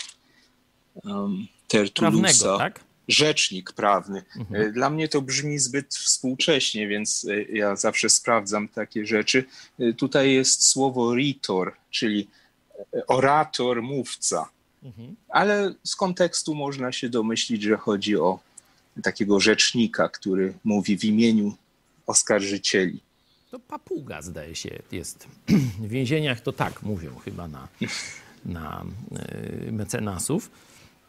um, 1.05 1.47
Tertulusa. 1.69 2.59
Tak? 2.59 2.81
Rzecznik 3.09 3.73
prawny. 3.73 4.23
Mhm. 4.37 4.73
Dla 4.73 4.91
mnie 4.91 5.09
to 5.09 5.23
brzmi 5.23 5.59
zbyt 5.59 5.95
współcześnie, 5.95 6.89
więc 6.89 7.27
e, 7.31 7.43
ja 7.43 7.77
zawsze 7.77 8.09
sprawdzam 8.09 8.69
takie 8.69 9.07
rzeczy. 9.07 9.45
E, 9.79 9.93
tutaj 9.93 10.33
jest 10.33 10.67
słowo 10.67 11.15
ritor, 11.15 11.75
czyli 11.91 12.29
e, 12.95 13.07
orator, 13.07 13.83
mówca. 13.83 14.49
Mhm. 14.83 15.17
Ale 15.29 15.75
z 15.85 15.97
kontekstu 15.97 16.55
można 16.55 16.93
się 16.93 17.09
domyślić, 17.09 17.63
że 17.63 17.77
chodzi 17.77 18.17
o 18.17 18.39
takiego 19.03 19.41
rzecznika, 19.41 20.09
który 20.09 20.55
mówi 20.65 20.99
w 20.99 21.05
imieniu 21.05 21.57
oskarżycieli. 22.07 23.01
To 23.51 23.59
papuga, 23.59 24.23
zdaje 24.23 24.55
się, 24.55 24.79
jest. 24.93 25.29
W 25.79 25.89
więzieniach 25.89 26.41
to 26.41 26.53
tak 26.53 26.83
mówią 26.83 27.17
chyba 27.17 27.49
na, 27.49 27.69
na 28.45 28.85
mecenasów. 29.73 30.51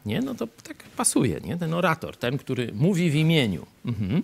Nie, 0.06 0.20
no 0.20 0.34
to 0.34 0.46
tak 0.46 0.76
pasuje, 0.76 1.40
nie? 1.40 1.56
Ten 1.56 1.74
orator, 1.74 2.16
ten, 2.16 2.38
który 2.38 2.72
mówi 2.72 3.10
w 3.10 3.14
imieniu. 3.14 3.66
Mhm. 3.86 4.22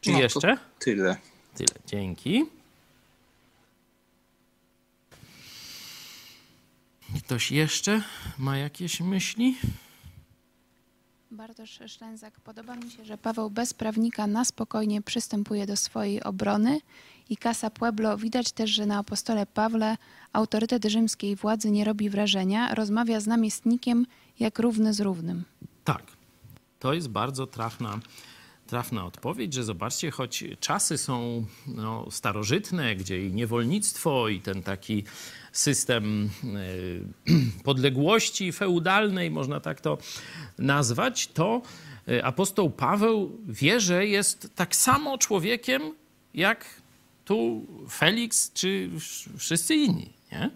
Czy 0.00 0.12
no, 0.12 0.18
jeszcze? 0.18 0.56
Tyle. 0.78 1.16
Tyle, 1.54 1.74
dzięki. 1.86 2.44
Ktoś 7.18 7.50
jeszcze 7.50 8.02
ma 8.38 8.58
jakieś 8.58 9.00
myśli? 9.00 9.56
Bartosz 11.32 11.78
Szlęzak, 11.86 12.40
podoba 12.40 12.76
mi 12.76 12.90
się, 12.90 13.04
że 13.04 13.18
Paweł 13.18 13.50
bez 13.50 13.74
prawnika 13.74 14.26
na 14.26 14.44
spokojnie 14.44 15.02
przystępuje 15.02 15.66
do 15.66 15.76
swojej 15.76 16.22
obrony. 16.22 16.80
I 17.30 17.36
Casa 17.36 17.70
Pueblo 17.70 18.16
widać 18.18 18.52
też, 18.52 18.70
że 18.70 18.86
na 18.86 18.98
apostole 18.98 19.46
Pawle 19.46 19.96
autorytet 20.32 20.84
rzymskiej 20.84 21.36
władzy 21.36 21.70
nie 21.70 21.84
robi 21.84 22.10
wrażenia, 22.10 22.74
rozmawia 22.74 23.20
z 23.20 23.26
namiestnikiem 23.26 24.06
jak 24.40 24.58
równy 24.58 24.94
z 24.94 25.00
równym. 25.00 25.44
Tak, 25.84 26.02
to 26.78 26.94
jest 26.94 27.08
bardzo 27.08 27.46
trafna, 27.46 27.98
trafna 28.66 29.06
odpowiedź, 29.06 29.54
że 29.54 29.64
zobaczcie, 29.64 30.10
choć 30.10 30.44
czasy 30.60 30.98
są 30.98 31.46
no, 31.66 32.06
starożytne, 32.10 32.96
gdzie 32.96 33.26
i 33.26 33.32
niewolnictwo, 33.32 34.28
i 34.28 34.40
ten 34.40 34.62
taki 34.62 35.04
system 35.52 36.30
e, 36.44 37.32
podległości 37.64 38.52
feudalnej, 38.52 39.30
można 39.30 39.60
tak 39.60 39.80
to 39.80 39.98
nazwać, 40.58 41.26
to 41.26 41.62
e, 42.08 42.24
apostoł 42.24 42.70
Paweł 42.70 43.38
wie, 43.46 43.80
że 43.80 44.06
jest 44.06 44.50
tak 44.54 44.76
samo 44.76 45.18
człowiekiem 45.18 45.82
jak 46.34 46.82
tu 47.24 47.66
Felix 47.90 48.52
czy 48.52 48.90
wszyscy 49.38 49.74
inni. 49.74 50.12
Nie? 50.32 50.50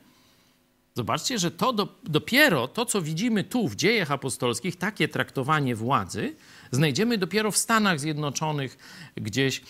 Zobaczcie, 0.94 1.38
że 1.38 1.50
to 1.50 1.72
do, 1.72 1.88
dopiero 2.04 2.68
to, 2.68 2.86
co 2.86 3.02
widzimy 3.02 3.44
tu 3.44 3.68
w 3.68 3.76
dziejach 3.76 4.10
apostolskich, 4.10 4.76
takie 4.76 5.08
traktowanie 5.08 5.76
władzy, 5.76 6.36
znajdziemy 6.70 7.18
dopiero 7.18 7.50
w 7.50 7.56
Stanach 7.56 8.00
Zjednoczonych 8.00 8.78
gdzieś 9.16 9.62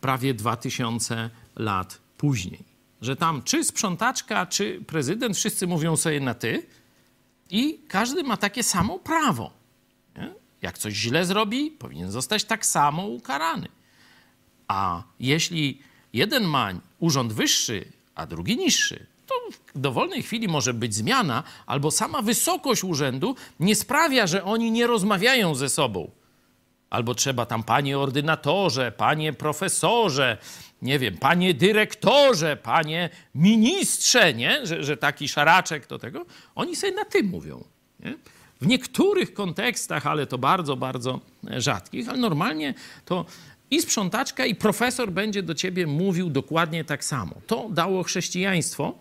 prawie 0.00 0.34
2000 0.34 1.30
lat 1.56 1.98
później 2.18 2.74
że 3.04 3.16
tam 3.16 3.42
czy 3.42 3.64
sprzątaczka, 3.64 4.46
czy 4.46 4.80
prezydent, 4.86 5.36
wszyscy 5.36 5.66
mówią 5.66 5.96
sobie 5.96 6.20
na 6.20 6.34
ty 6.34 6.66
i 7.50 7.80
każdy 7.88 8.22
ma 8.22 8.36
takie 8.36 8.62
samo 8.62 8.98
prawo. 8.98 9.50
Nie? 10.16 10.34
Jak 10.62 10.78
coś 10.78 10.94
źle 10.94 11.26
zrobi, 11.26 11.70
powinien 11.70 12.10
zostać 12.10 12.44
tak 12.44 12.66
samo 12.66 13.06
ukarany. 13.06 13.68
A 14.68 15.02
jeśli 15.20 15.78
jeden 16.12 16.44
ma 16.44 16.70
urząd 16.98 17.32
wyższy, 17.32 17.92
a 18.14 18.26
drugi 18.26 18.56
niższy, 18.56 19.06
to 19.26 19.34
w 19.74 19.78
dowolnej 19.78 20.22
chwili 20.22 20.48
może 20.48 20.74
być 20.74 20.94
zmiana, 20.94 21.42
albo 21.66 21.90
sama 21.90 22.22
wysokość 22.22 22.84
urzędu 22.84 23.36
nie 23.60 23.76
sprawia, 23.76 24.26
że 24.26 24.44
oni 24.44 24.70
nie 24.70 24.86
rozmawiają 24.86 25.54
ze 25.54 25.68
sobą. 25.68 26.10
Albo 26.94 27.14
trzeba 27.14 27.46
tam, 27.46 27.62
panie 27.62 27.98
ordynatorze, 27.98 28.92
panie 28.92 29.32
profesorze, 29.32 30.38
nie 30.82 30.98
wiem, 30.98 31.16
panie 31.16 31.54
dyrektorze, 31.54 32.56
panie 32.56 33.10
ministrze, 33.34 34.34
nie? 34.34 34.66
Że, 34.66 34.84
że 34.84 34.96
taki 34.96 35.28
szaraczek 35.28 35.86
do 35.86 35.98
tego, 35.98 36.26
oni 36.54 36.76
sobie 36.76 36.92
na 36.92 37.04
tym 37.04 37.26
mówią. 37.26 37.64
Nie? 38.00 38.14
W 38.60 38.66
niektórych 38.66 39.34
kontekstach, 39.34 40.06
ale 40.06 40.26
to 40.26 40.38
bardzo, 40.38 40.76
bardzo 40.76 41.20
rzadkich, 41.58 42.08
ale 42.08 42.18
normalnie 42.18 42.74
to 43.04 43.24
i 43.70 43.82
sprzątaczka, 43.82 44.46
i 44.46 44.54
profesor 44.54 45.12
będzie 45.12 45.42
do 45.42 45.54
ciebie 45.54 45.86
mówił 45.86 46.30
dokładnie 46.30 46.84
tak 46.84 47.04
samo. 47.04 47.34
To 47.46 47.68
dało 47.70 48.02
chrześcijaństwo 48.02 48.94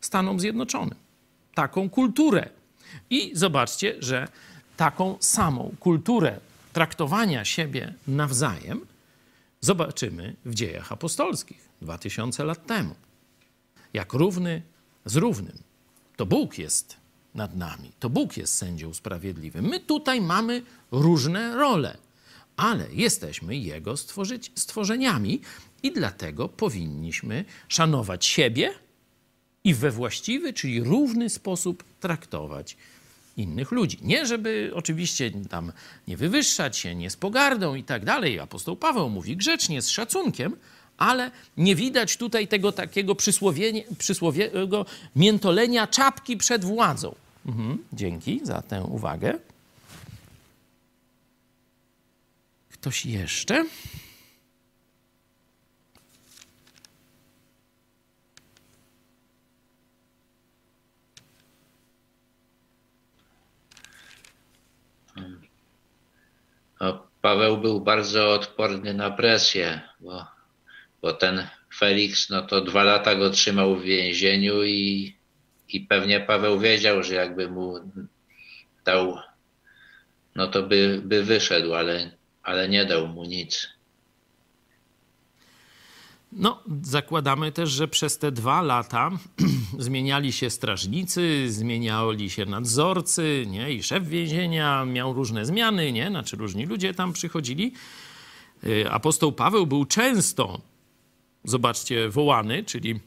Stanom 0.00 0.40
Zjednoczonym. 0.40 0.98
Taką 1.54 1.90
kulturę. 1.90 2.48
I 3.10 3.30
zobaczcie, 3.34 3.96
że 3.98 4.28
taką 4.76 5.16
samą 5.20 5.74
kulturę 5.80 6.40
traktowania 6.72 7.44
siebie 7.44 7.94
nawzajem 8.08 8.86
zobaczymy 9.60 10.36
w 10.44 10.54
dziejach 10.54 10.92
apostolskich 10.92 11.68
2000 11.82 12.44
lat 12.44 12.66
temu. 12.66 12.94
Jak 13.92 14.12
równy 14.12 14.62
z 15.04 15.16
równym. 15.16 15.58
To 16.16 16.26
Bóg 16.26 16.58
jest 16.58 16.96
nad 17.34 17.56
nami. 17.56 17.92
To 18.00 18.10
Bóg 18.10 18.36
jest 18.36 18.54
sędzią 18.54 18.94
sprawiedliwym. 18.94 19.64
My 19.64 19.80
tutaj 19.80 20.20
mamy 20.20 20.62
różne 20.90 21.56
role, 21.56 21.96
ale 22.56 22.86
jesteśmy 22.92 23.56
Jego 23.56 23.94
stworzeniami 24.54 25.40
i 25.82 25.92
dlatego 25.92 26.48
powinniśmy 26.48 27.44
szanować 27.68 28.24
siebie 28.24 28.74
i 29.64 29.74
we 29.74 29.90
właściwy, 29.90 30.52
czyli 30.52 30.82
równy 30.82 31.30
sposób 31.30 31.84
traktować 32.00 32.76
innych 33.40 33.70
ludzi. 33.70 33.98
Nie, 34.02 34.26
żeby 34.26 34.70
oczywiście 34.74 35.30
tam 35.50 35.72
nie 36.08 36.16
wywyższać 36.16 36.76
się, 36.76 36.94
nie 36.94 37.10
z 37.10 37.16
pogardą 37.16 37.74
i 37.74 37.84
tak 37.84 38.04
dalej. 38.04 38.40
Apostoł 38.40 38.76
Paweł 38.76 39.10
mówi 39.10 39.36
grzecznie, 39.36 39.82
z 39.82 39.88
szacunkiem, 39.88 40.56
ale 40.98 41.30
nie 41.56 41.74
widać 41.74 42.16
tutaj 42.16 42.48
tego 42.48 42.72
takiego 42.72 43.14
przysłowiowego 43.98 44.86
miętolenia 45.16 45.86
czapki 45.86 46.36
przed 46.36 46.64
władzą. 46.64 47.14
Mhm, 47.46 47.84
dzięki 47.92 48.40
za 48.44 48.62
tę 48.62 48.82
uwagę. 48.82 49.38
Ktoś 52.70 53.06
jeszcze? 53.06 53.64
Paweł 67.20 67.56
był 67.58 67.80
bardzo 67.80 68.32
odporny 68.32 68.94
na 68.94 69.10
presję, 69.10 69.80
bo, 70.00 70.26
bo 71.02 71.12
ten 71.12 71.46
Felix, 71.78 72.30
no 72.30 72.42
to 72.42 72.60
dwa 72.60 72.84
lata 72.84 73.14
go 73.14 73.30
trzymał 73.30 73.76
w 73.76 73.82
więzieniu 73.82 74.64
i, 74.64 75.14
i 75.68 75.80
pewnie 75.80 76.20
Paweł 76.20 76.58
wiedział, 76.58 77.02
że 77.02 77.14
jakby 77.14 77.48
mu 77.48 77.74
dał, 78.84 79.18
no 80.34 80.46
to 80.46 80.62
by, 80.62 81.00
by 81.04 81.22
wyszedł, 81.24 81.74
ale, 81.74 82.10
ale 82.42 82.68
nie 82.68 82.84
dał 82.84 83.06
mu 83.06 83.24
nic. 83.24 83.68
No, 86.32 86.62
zakładamy 86.82 87.52
też, 87.52 87.70
że 87.70 87.88
przez 87.88 88.18
te 88.18 88.32
dwa 88.32 88.62
lata 88.62 89.10
zmieniali 89.78 90.32
się 90.32 90.50
strażnicy, 90.50 91.52
zmieniali 91.52 92.30
się 92.30 92.46
nadzorcy, 92.46 93.44
nie? 93.48 93.72
I 93.72 93.82
szef 93.82 94.08
więzienia 94.08 94.84
miał 94.84 95.12
różne 95.12 95.46
zmiany, 95.46 95.92
nie? 95.92 96.08
Znaczy 96.08 96.36
różni 96.36 96.66
ludzie 96.66 96.94
tam 96.94 97.12
przychodzili. 97.12 97.72
Y, 98.64 98.90
apostoł 98.90 99.32
Paweł 99.32 99.66
był 99.66 99.84
często, 99.84 100.60
zobaczcie, 101.44 102.08
wołany, 102.08 102.64
czyli 102.64 103.00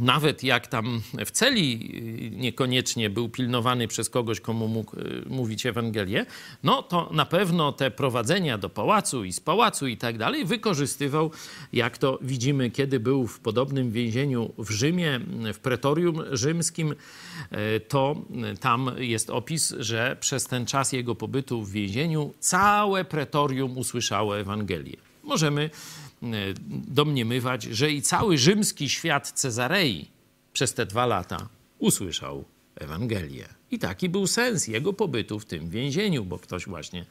nawet 0.00 0.42
jak 0.42 0.66
tam 0.66 1.02
w 1.26 1.30
celi 1.30 1.90
y, 2.32 2.36
niekoniecznie 2.36 3.10
był 3.10 3.28
pilnowany 3.28 3.88
przez 3.88 4.10
kogoś, 4.10 4.40
komu 4.40 4.68
mógł 4.68 4.96
y, 4.96 5.22
mówić 5.26 5.66
Ewangelię, 5.66 6.26
no 6.62 6.82
to 6.82 7.10
na 7.12 7.26
pewno 7.26 7.72
te 7.72 7.90
prowadzenia 7.90 8.58
do 8.58 8.68
pałacu 8.70 9.24
i 9.24 9.32
z 9.32 9.40
pałacu 9.40 9.86
i 9.86 9.96
tak 9.96 10.18
dalej 10.18 10.44
wykorzystywał, 10.44 11.30
jak 11.72 11.98
to 11.98 12.18
widzimy, 12.22 12.70
kiedy 12.70 13.00
był 13.00 13.26
w 13.26 13.40
podobnym 13.40 13.90
więzieniu 13.90 14.52
w 14.58 14.70
Rzymie, 14.70 15.20
w 15.54 15.58
pretorium 15.58 16.22
rzymskim, 16.32 16.92
y, 16.92 17.80
to 17.80 18.16
tam 18.60 18.90
jest 18.98 19.30
opis, 19.30 19.74
że 19.78 20.16
przez 20.20 20.46
ten 20.46 20.66
czas 20.66 20.92
jego 20.92 21.14
pobytu 21.14 21.62
w 21.62 21.70
więzieniu 21.70 22.34
całe 22.40 23.04
pretorium 23.04 23.78
usłyszało 23.78 24.38
Ewangelię. 24.38 24.96
Możemy 25.24 25.70
domniemywać, 26.68 27.62
że 27.62 27.92
i 27.92 28.02
cały 28.02 28.38
rzymski 28.38 28.88
świat 28.88 29.32
Cezarei 29.32 30.08
przez 30.52 30.74
te 30.74 30.86
dwa 30.86 31.06
lata 31.06 31.48
usłyszał 31.78 32.44
Ewangelię. 32.74 33.48
I 33.70 33.78
taki 33.78 34.08
był 34.08 34.26
sens 34.26 34.68
jego 34.68 34.92
pobytu 34.92 35.40
w 35.40 35.44
tym 35.44 35.70
więzieniu, 35.70 36.24
bo 36.24 36.38
ktoś 36.38 36.66
właśnie 36.66 37.06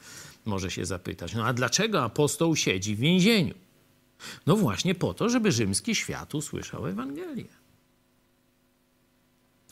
może 0.46 0.72
się 0.72 0.86
zapytać, 0.86 1.34
no 1.34 1.46
a 1.46 1.54
dlaczego 1.54 2.04
apostoł 2.04 2.56
siedzi 2.56 2.96
w 2.96 3.00
więzieniu? 3.00 3.54
No 4.46 4.56
właśnie 4.56 4.96
po 4.96 5.14
to, 5.14 5.30
żeby 5.30 5.52
rzymski 5.52 5.96
świat 5.96 6.36
usłyszał 6.36 6.88
Ewangelię. 6.88 7.64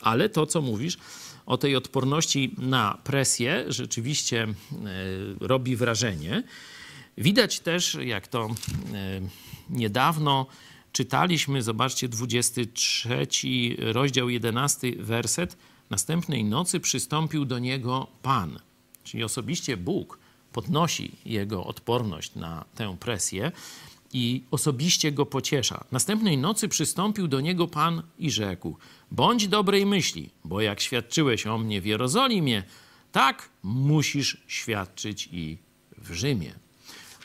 Ale 0.02 0.30
to, 0.30 0.46
co 0.46 0.62
mówisz 0.62 0.98
o 1.46 1.58
tej 1.58 1.76
odporności 1.76 2.56
na 2.58 2.98
presję, 3.04 3.66
rzeczywiście 3.68 4.44
e, 4.44 4.54
robi 5.40 5.76
wrażenie. 5.76 6.44
Widać 7.18 7.60
też, 7.60 7.98
jak 8.02 8.28
to 8.28 8.50
e, 8.94 9.22
niedawno 9.70 10.46
czytaliśmy, 10.92 11.62
zobaczcie, 11.62 12.10
23 12.10 13.28
rozdział 13.78 14.30
11 14.30 14.92
werset. 15.00 15.58
Następnej 15.90 16.44
nocy 16.44 16.80
przystąpił 16.80 17.46
do 17.46 17.60
niego 17.60 18.08
Pan, 18.22 18.60
czyli 19.04 19.24
osobiście 19.24 19.78
Bóg 19.78 20.20
podnosi 20.54 21.12
jego 21.26 21.66
odporność 21.66 22.36
na 22.36 22.66
tę 22.76 22.98
presję 23.00 23.52
i 24.14 24.44
osobiście 24.52 25.12
go 25.12 25.26
pociesza. 25.26 25.84
Następnej 25.92 26.38
nocy 26.38 26.68
przystąpił 26.68 27.28
do 27.28 27.42
niego 27.42 27.68
Pan 27.68 28.04
i 28.20 28.32
rzekł: 28.32 28.78
Bądź 29.12 29.48
dobrej 29.48 29.86
myśli, 29.86 30.30
bo 30.46 30.62
jak 30.62 30.82
świadczyłeś 30.82 31.48
o 31.48 31.58
mnie 31.58 31.82
w 31.82 31.86
Jerozolimie, 31.86 32.64
tak 33.12 33.50
musisz 33.64 34.38
świadczyć 34.48 35.30
i 35.32 35.58
w 35.98 36.14
Rzymie. 36.14 36.61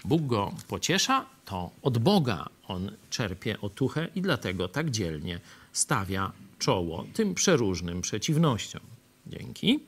Bóg 0.07 0.27
go 0.27 0.53
pociesza, 0.69 1.27
to 1.45 1.71
od 1.83 1.99
Boga 1.99 2.49
on 2.69 2.91
czerpie 3.11 3.61
otuchę 3.61 4.09
i 4.15 4.23
dlatego 4.23 4.69
tak 4.69 4.91
dzielnie 4.91 5.41
stawia 5.73 6.33
czoło 6.59 7.05
tym 7.15 7.35
przeróżnym 7.35 8.01
przeciwnościom. 8.01 8.81
Dzięki. 9.27 9.81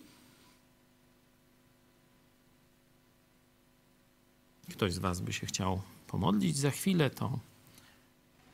Ktoś 4.71 4.93
z 4.93 4.99
Was 4.99 5.21
by 5.21 5.33
się 5.33 5.47
chciał 5.47 5.81
pomodlić 6.07 6.57
za 6.57 6.71
chwilę, 6.71 7.11
to, 7.11 7.39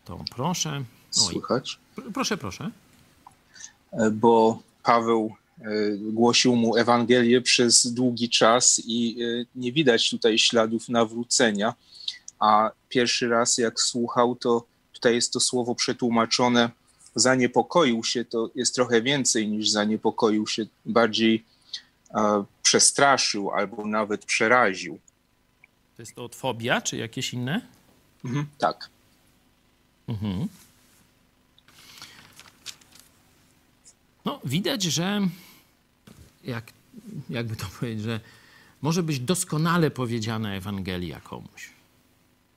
to 0.04 0.24
proszę. 0.30 0.76
Oj. 0.76 0.84
Słychać? 1.10 1.78
Proszę, 2.14 2.36
proszę. 2.36 2.70
E, 3.92 4.10
bo 4.10 4.62
Paweł 4.82 5.36
głosił 6.00 6.56
mu 6.56 6.76
Ewangelię 6.76 7.40
przez 7.40 7.86
długi 7.86 8.28
czas 8.28 8.82
i 8.86 9.22
e, 9.22 9.44
nie 9.54 9.72
widać 9.72 10.10
tutaj 10.10 10.38
śladów 10.38 10.88
nawrócenia. 10.88 11.74
A 12.38 12.70
pierwszy 12.88 13.28
raz, 13.28 13.58
jak 13.58 13.80
słuchał, 13.80 14.36
to 14.36 14.64
tutaj 14.92 15.14
jest 15.14 15.32
to 15.32 15.40
słowo 15.40 15.74
przetłumaczone 15.74 16.70
zaniepokoił 17.14 18.04
się, 18.04 18.24
to 18.24 18.50
jest 18.54 18.74
trochę 18.74 19.02
więcej 19.02 19.48
niż 19.48 19.68
zaniepokoił 19.70 20.46
się, 20.46 20.66
bardziej 20.86 21.44
e, 22.14 22.44
przestraszył 22.62 23.50
albo 23.50 23.86
nawet 23.86 24.24
przeraził. 24.24 24.98
To 25.96 26.02
jest 26.02 26.14
to 26.14 26.24
od 26.24 26.34
fobia, 26.34 26.80
czy 26.80 26.96
jakieś 26.96 27.34
inne? 27.34 27.60
Mhm, 28.24 28.46
tak. 28.58 28.90
Mhm. 30.08 30.48
No, 34.24 34.40
widać, 34.44 34.82
że 34.82 35.20
jak, 36.44 36.72
jakby 37.30 37.56
to 37.56 37.66
powiedzieć, 37.80 38.04
że 38.04 38.20
może 38.82 39.02
być 39.02 39.20
doskonale 39.20 39.90
powiedziana 39.90 40.54
Ewangelia 40.54 41.20
komuś. 41.20 41.70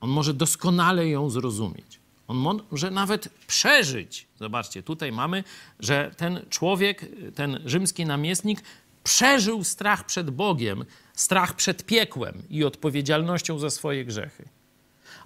On 0.00 0.10
może 0.10 0.34
doskonale 0.34 1.08
ją 1.08 1.30
zrozumieć. 1.30 1.98
On 2.28 2.36
może 2.70 2.90
nawet 2.90 3.28
przeżyć. 3.46 4.26
Zobaczcie, 4.38 4.82
tutaj 4.82 5.12
mamy, 5.12 5.44
że 5.80 6.14
ten 6.16 6.40
człowiek, 6.50 7.06
ten 7.34 7.60
rzymski 7.64 8.06
namiestnik 8.06 8.62
przeżył 9.04 9.64
strach 9.64 10.06
przed 10.06 10.30
Bogiem, 10.30 10.84
strach 11.14 11.54
przed 11.54 11.84
piekłem 11.86 12.42
i 12.50 12.64
odpowiedzialnością 12.64 13.58
za 13.58 13.70
swoje 13.70 14.04
grzechy. 14.04 14.48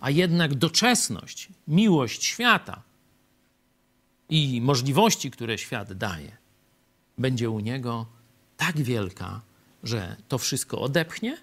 A 0.00 0.10
jednak 0.10 0.54
doczesność, 0.54 1.48
miłość 1.68 2.24
świata 2.24 2.82
i 4.32 4.60
możliwości, 4.60 5.30
które 5.30 5.58
świat 5.58 5.92
daje, 5.92 6.36
będzie 7.18 7.50
u 7.50 7.60
niego 7.60 8.06
tak 8.56 8.76
wielka, 8.80 9.40
że 9.82 10.16
to 10.28 10.38
wszystko 10.38 10.80
odepchnie 10.80 11.38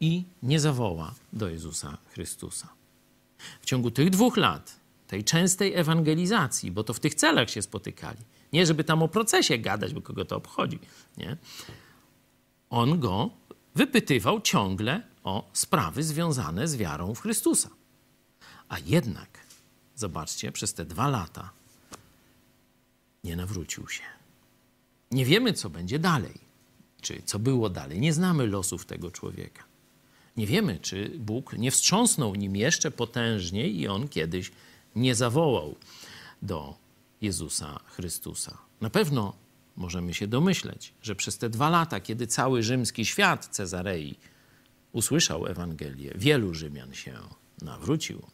i 0.00 0.24
nie 0.42 0.60
zawoła 0.60 1.14
do 1.32 1.48
Jezusa 1.48 1.98
Chrystusa. 2.08 2.68
W 3.60 3.66
ciągu 3.66 3.90
tych 3.90 4.10
dwóch 4.10 4.36
lat, 4.36 4.80
tej 5.06 5.24
częstej 5.24 5.74
ewangelizacji, 5.74 6.70
bo 6.70 6.84
to 6.84 6.94
w 6.94 7.00
tych 7.00 7.14
celach 7.14 7.50
się 7.50 7.62
spotykali, 7.62 8.18
nie 8.52 8.66
żeby 8.66 8.84
tam 8.84 9.02
o 9.02 9.08
procesie 9.08 9.58
gadać, 9.58 9.94
bo 9.94 10.02
kogo 10.02 10.24
to 10.24 10.36
obchodzi, 10.36 10.78
nie? 11.16 11.36
On 12.70 13.00
go 13.00 13.30
wypytywał 13.74 14.40
ciągle 14.40 15.02
o 15.24 15.50
sprawy 15.52 16.02
związane 16.02 16.68
z 16.68 16.76
wiarą 16.76 17.14
w 17.14 17.20
Chrystusa. 17.20 17.70
A 18.68 18.78
jednak, 18.78 19.38
zobaczcie, 19.94 20.52
przez 20.52 20.74
te 20.74 20.84
dwa 20.84 21.08
lata 21.08 21.61
nie 23.24 23.36
nawrócił 23.36 23.88
się. 23.88 24.02
Nie 25.10 25.24
wiemy, 25.24 25.52
co 25.52 25.70
będzie 25.70 25.98
dalej, 25.98 26.40
czy 27.00 27.22
co 27.24 27.38
było 27.38 27.70
dalej. 27.70 28.00
Nie 28.00 28.12
znamy 28.12 28.46
losów 28.46 28.86
tego 28.86 29.10
człowieka. 29.10 29.64
Nie 30.36 30.46
wiemy, 30.46 30.78
czy 30.82 31.18
Bóg 31.18 31.52
nie 31.52 31.70
wstrząsnął 31.70 32.34
nim 32.34 32.56
jeszcze 32.56 32.90
potężniej 32.90 33.80
i 33.80 33.88
on 33.88 34.08
kiedyś 34.08 34.52
nie 34.96 35.14
zawołał 35.14 35.76
do 36.42 36.74
Jezusa 37.20 37.80
Chrystusa. 37.86 38.58
Na 38.80 38.90
pewno 38.90 39.34
możemy 39.76 40.14
się 40.14 40.26
domyśleć, 40.26 40.94
że 41.02 41.14
przez 41.14 41.38
te 41.38 41.50
dwa 41.50 41.70
lata, 41.70 42.00
kiedy 42.00 42.26
cały 42.26 42.62
rzymski 42.62 43.04
świat 43.04 43.46
Cezarei 43.46 44.14
usłyszał 44.92 45.46
Ewangelię, 45.46 46.12
wielu 46.14 46.54
Rzymian 46.54 46.94
się 46.94 47.18
nawróciło. 47.62 48.30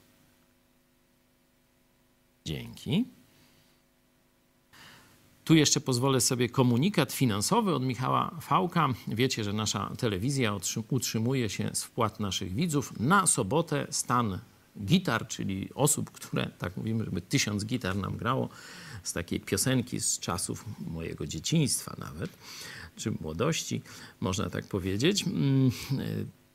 Dzięki. 2.44 3.17
Tu 5.48 5.54
jeszcze 5.54 5.80
pozwolę 5.80 6.20
sobie 6.20 6.48
komunikat 6.48 7.12
finansowy 7.12 7.74
od 7.74 7.82
Michała 7.82 8.38
Fałka. 8.40 8.88
Wiecie, 9.08 9.44
że 9.44 9.52
nasza 9.52 9.92
telewizja 9.98 10.58
utrzymuje 10.90 11.48
się 11.48 11.70
z 11.72 11.84
wpłat 11.84 12.20
naszych 12.20 12.54
widzów. 12.54 13.00
Na 13.00 13.26
sobotę 13.26 13.86
stan 13.90 14.38
gitar, 14.84 15.28
czyli 15.28 15.68
osób, 15.74 16.10
które, 16.10 16.50
tak 16.58 16.76
mówimy, 16.76 17.04
żeby 17.04 17.20
tysiąc 17.20 17.64
gitar 17.64 17.96
nam 17.96 18.16
grało, 18.16 18.48
z 19.02 19.12
takiej 19.12 19.40
piosenki 19.40 20.00
z 20.00 20.18
czasów 20.18 20.64
mojego 20.86 21.26
dzieciństwa 21.26 21.96
nawet, 21.98 22.30
czy 22.96 23.10
młodości, 23.10 23.82
można 24.20 24.50
tak 24.50 24.66
powiedzieć. 24.66 25.24
Mm, 25.26 25.70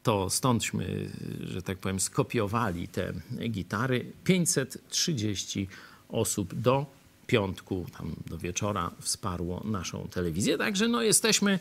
to 0.03 0.29
stądśmy, 0.29 1.09
że 1.41 1.61
tak 1.61 1.77
powiem, 1.77 1.99
skopiowali 1.99 2.87
te 2.87 3.13
gitary. 3.49 4.11
530 4.23 5.67
osób 6.09 6.55
do 6.55 7.02
piątku, 7.27 7.85
tam 7.97 8.15
do 8.25 8.37
wieczora 8.37 8.91
wsparło 8.99 9.61
naszą 9.65 10.07
telewizję. 10.11 10.57
Także 10.57 10.87
no, 10.87 11.01
jesteśmy 11.01 11.59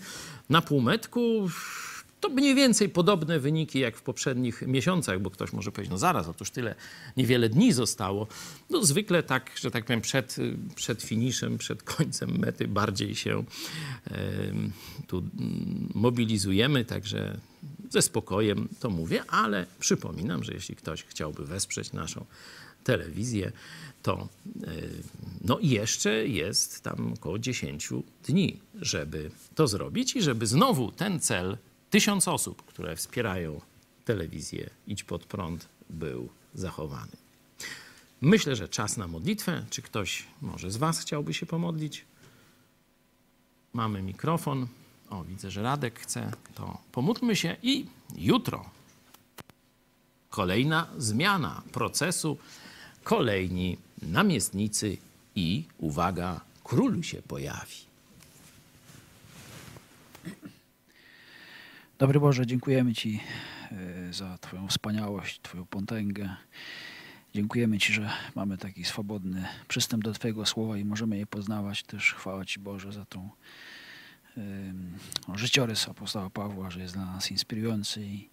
na 0.51 0.63
półmetku. 0.63 1.49
To 2.21 2.29
mniej 2.29 2.55
więcej 2.55 2.89
podobne 2.89 3.41
wyniki 3.41 3.79
jak 3.79 3.97
w 3.97 4.03
poprzednich 4.03 4.63
miesiącach, 4.63 5.21
bo 5.21 5.31
ktoś 5.31 5.53
może 5.53 5.73
powiedzieć, 5.73 5.91
no 5.91 5.99
zaraz, 5.99 6.29
otóż 6.29 6.51
tyle, 6.51 6.75
niewiele 7.17 7.49
dni 7.49 7.73
zostało. 7.73 8.27
No 8.71 8.85
zwykle 8.85 9.23
tak, 9.23 9.51
że 9.61 9.71
tak 9.71 9.85
powiem, 9.85 10.01
przed, 10.01 10.37
przed 10.75 11.03
finiszem, 11.03 11.59
przed 11.59 11.83
końcem 11.83 12.39
mety 12.39 12.69
bardziej 12.69 13.15
się 13.15 13.45
tu 15.07 15.23
mobilizujemy, 15.95 16.85
także 16.85 17.39
ze 17.91 18.03
spokojem 18.03 18.69
to 18.81 18.91
mówię, 18.91 19.25
ale 19.29 19.67
przypominam, 19.81 20.45
że 20.45 20.53
jeśli 20.53 20.77
ktoś 20.77 21.03
chciałby 21.03 21.47
wesprzeć 21.47 21.93
naszą 21.93 22.25
telewizję, 22.85 23.53
to 24.03 24.28
no 25.45 25.59
jeszcze 25.61 26.26
jest 26.26 26.83
tam 26.83 27.12
około 27.12 27.39
10 27.39 27.89
dni, 28.24 28.61
żeby 28.80 29.30
to 29.55 29.68
zrobić 29.68 30.16
i 30.16 30.22
żeby 30.22 30.47
znowu 30.47 30.93
ten 30.93 31.20
cel 31.20 31.59
tysiąc 31.91 32.28
osób, 32.28 32.62
które 32.62 32.97
wspierają 32.97 33.61
telewizję 34.05 34.70
Idź 34.87 35.05
Pod 35.05 35.24
Prąd 35.24 35.68
był 35.91 36.28
zachowany. 36.55 37.12
Myślę, 38.20 38.57
że 38.57 38.68
czas 38.68 38.97
na 38.97 39.09
modlitwę. 39.09 39.64
Czy 39.70 39.83
ktoś 39.83 40.26
może 40.41 40.70
z 40.70 40.76
Was 40.76 41.01
chciałby 41.01 41.35
się 41.35 41.47
pomodlić? 41.47 42.05
Mamy 43.72 44.03
mikrofon. 44.03 44.66
O, 45.11 45.24
widzę, 45.24 45.51
że 45.51 45.62
Radek 45.62 46.01
chce. 46.01 46.33
To 46.55 46.78
pomódlmy 46.93 47.37
się 47.37 47.57
i 47.62 47.87
jutro 48.16 48.70
kolejna 50.30 50.87
zmiana 50.99 51.62
procesu, 51.72 52.39
kolejni 53.05 53.79
namiestnicy 54.03 54.97
i 55.35 55.65
uwaga, 55.79 56.41
król 56.65 57.03
się 57.03 57.23
pojawi. 57.23 57.77
Dobry 61.99 62.21
Boże, 62.21 62.47
dziękujemy 62.47 62.95
Ci 62.95 63.21
e, 63.73 64.13
za 64.13 64.39
Twoją 64.39 64.69
wspaniałość, 64.69 65.41
Twoją 65.43 65.67
potęgę. 65.67 66.37
Dziękujemy 67.35 67.79
Ci, 67.79 67.93
że 67.93 68.11
mamy 68.35 68.59
taki 68.59 68.85
swobodny 68.85 69.49
przystęp 69.69 70.05
do 70.05 70.13
Twojego 70.13 70.47
słowa 70.47 70.79
i 70.79 70.85
możemy 70.85 71.19
je 71.19 71.27
poznawać. 71.27 71.83
Też 71.83 72.15
chwała 72.15 72.45
Ci 72.45 72.61
Boże 72.61 72.93
za 72.93 73.05
tą 73.05 73.31
um, 74.37 74.99
życiorys 75.35 75.89
apostoła 75.89 76.31
Pawła, 76.31 76.71
że 76.71 76.81
jest 76.81 76.95
dla 76.95 77.05
nas 77.05 77.31
inspirujący 77.31 78.07
i 78.07 78.29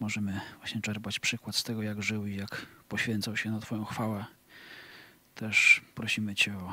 możemy 0.00 0.40
właśnie 0.56 0.80
czerpać 0.80 1.20
przykład 1.20 1.56
z 1.56 1.62
tego, 1.62 1.82
jak 1.82 2.02
żył 2.02 2.26
i 2.26 2.36
jak 2.36 2.66
poświęcał 2.88 3.36
się 3.36 3.50
na 3.50 3.60
Twoją 3.60 3.84
chwałę. 3.84 4.24
Też 5.34 5.80
prosimy 5.94 6.34
Cię 6.34 6.56
o, 6.56 6.72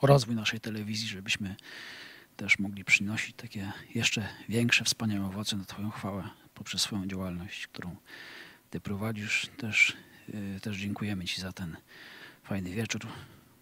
o 0.00 0.06
rozwój 0.06 0.34
naszej 0.34 0.60
telewizji, 0.60 1.08
żebyśmy 1.08 1.56
też 2.36 2.58
mogli 2.58 2.84
przynosić 2.84 3.36
takie 3.36 3.72
jeszcze 3.94 4.28
większe, 4.48 4.84
wspaniałe 4.84 5.26
owoce 5.26 5.56
na 5.56 5.64
Twoją 5.64 5.90
chwałę 5.90 6.28
poprzez 6.54 6.80
swoją 6.80 7.06
działalność, 7.06 7.66
którą 7.66 7.96
Ty 8.70 8.80
prowadzisz. 8.80 9.48
Też, 9.56 9.96
yy, 10.28 10.60
też 10.60 10.76
dziękujemy 10.76 11.24
Ci 11.24 11.40
za 11.40 11.52
ten 11.52 11.76
fajny 12.42 12.70
wieczór, 12.70 13.06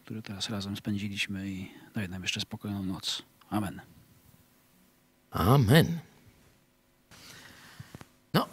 który 0.05 0.23
teraz 0.23 0.51
razem 0.51 0.77
spędziliśmy 0.77 1.51
i 1.51 1.71
daj 1.95 2.09
nam 2.09 2.23
jeszcze 2.23 2.41
spokojną 2.41 2.83
noc. 2.83 3.23
Amen. 3.51 3.81
Amen. 5.31 6.12
No, 8.35 8.49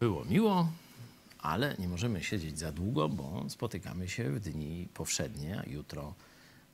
było 0.00 0.24
miło, 0.24 0.72
ale 1.38 1.76
nie 1.78 1.88
możemy 1.88 2.24
siedzieć 2.24 2.58
za 2.58 2.72
długo, 2.72 3.08
bo 3.08 3.44
spotykamy 3.48 4.08
się 4.08 4.30
w 4.30 4.40
dni 4.40 4.88
powszednie, 4.94 5.62
a 5.66 5.70
jutro 5.70 6.14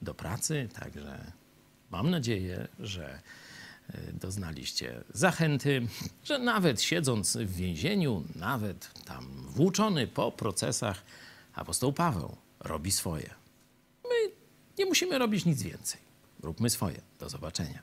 do 0.03 0.15
pracy, 0.15 0.69
także 0.81 1.33
Mam 1.91 2.11
nadzieję, 2.11 2.69
że 2.79 3.21
e, 3.89 4.13
doznaliście 4.13 5.05
zachęty, 5.15 5.87
że 6.25 6.39
nawet 6.39 6.83
siedząc 6.83 7.37
w 7.37 7.57
więzieniu, 7.57 8.25
nawet 8.35 9.05
tam 9.05 9.27
włóczony 9.49 10.07
po 10.07 10.33
procesach, 10.33 11.03
apostoł 11.55 11.93
Paweł 11.93 12.37
robi 12.61 12.93
swoje. 12.93 13.31
My 14.05 14.33
nie 14.79 14.87
musimy 14.87 15.19
robić 15.19 15.45
nic 15.45 15.63
więcej. 15.63 16.01
Róbmy 16.43 16.71
swoje. 16.71 17.01
Do 17.21 17.29
zobaczenia. 17.29 17.83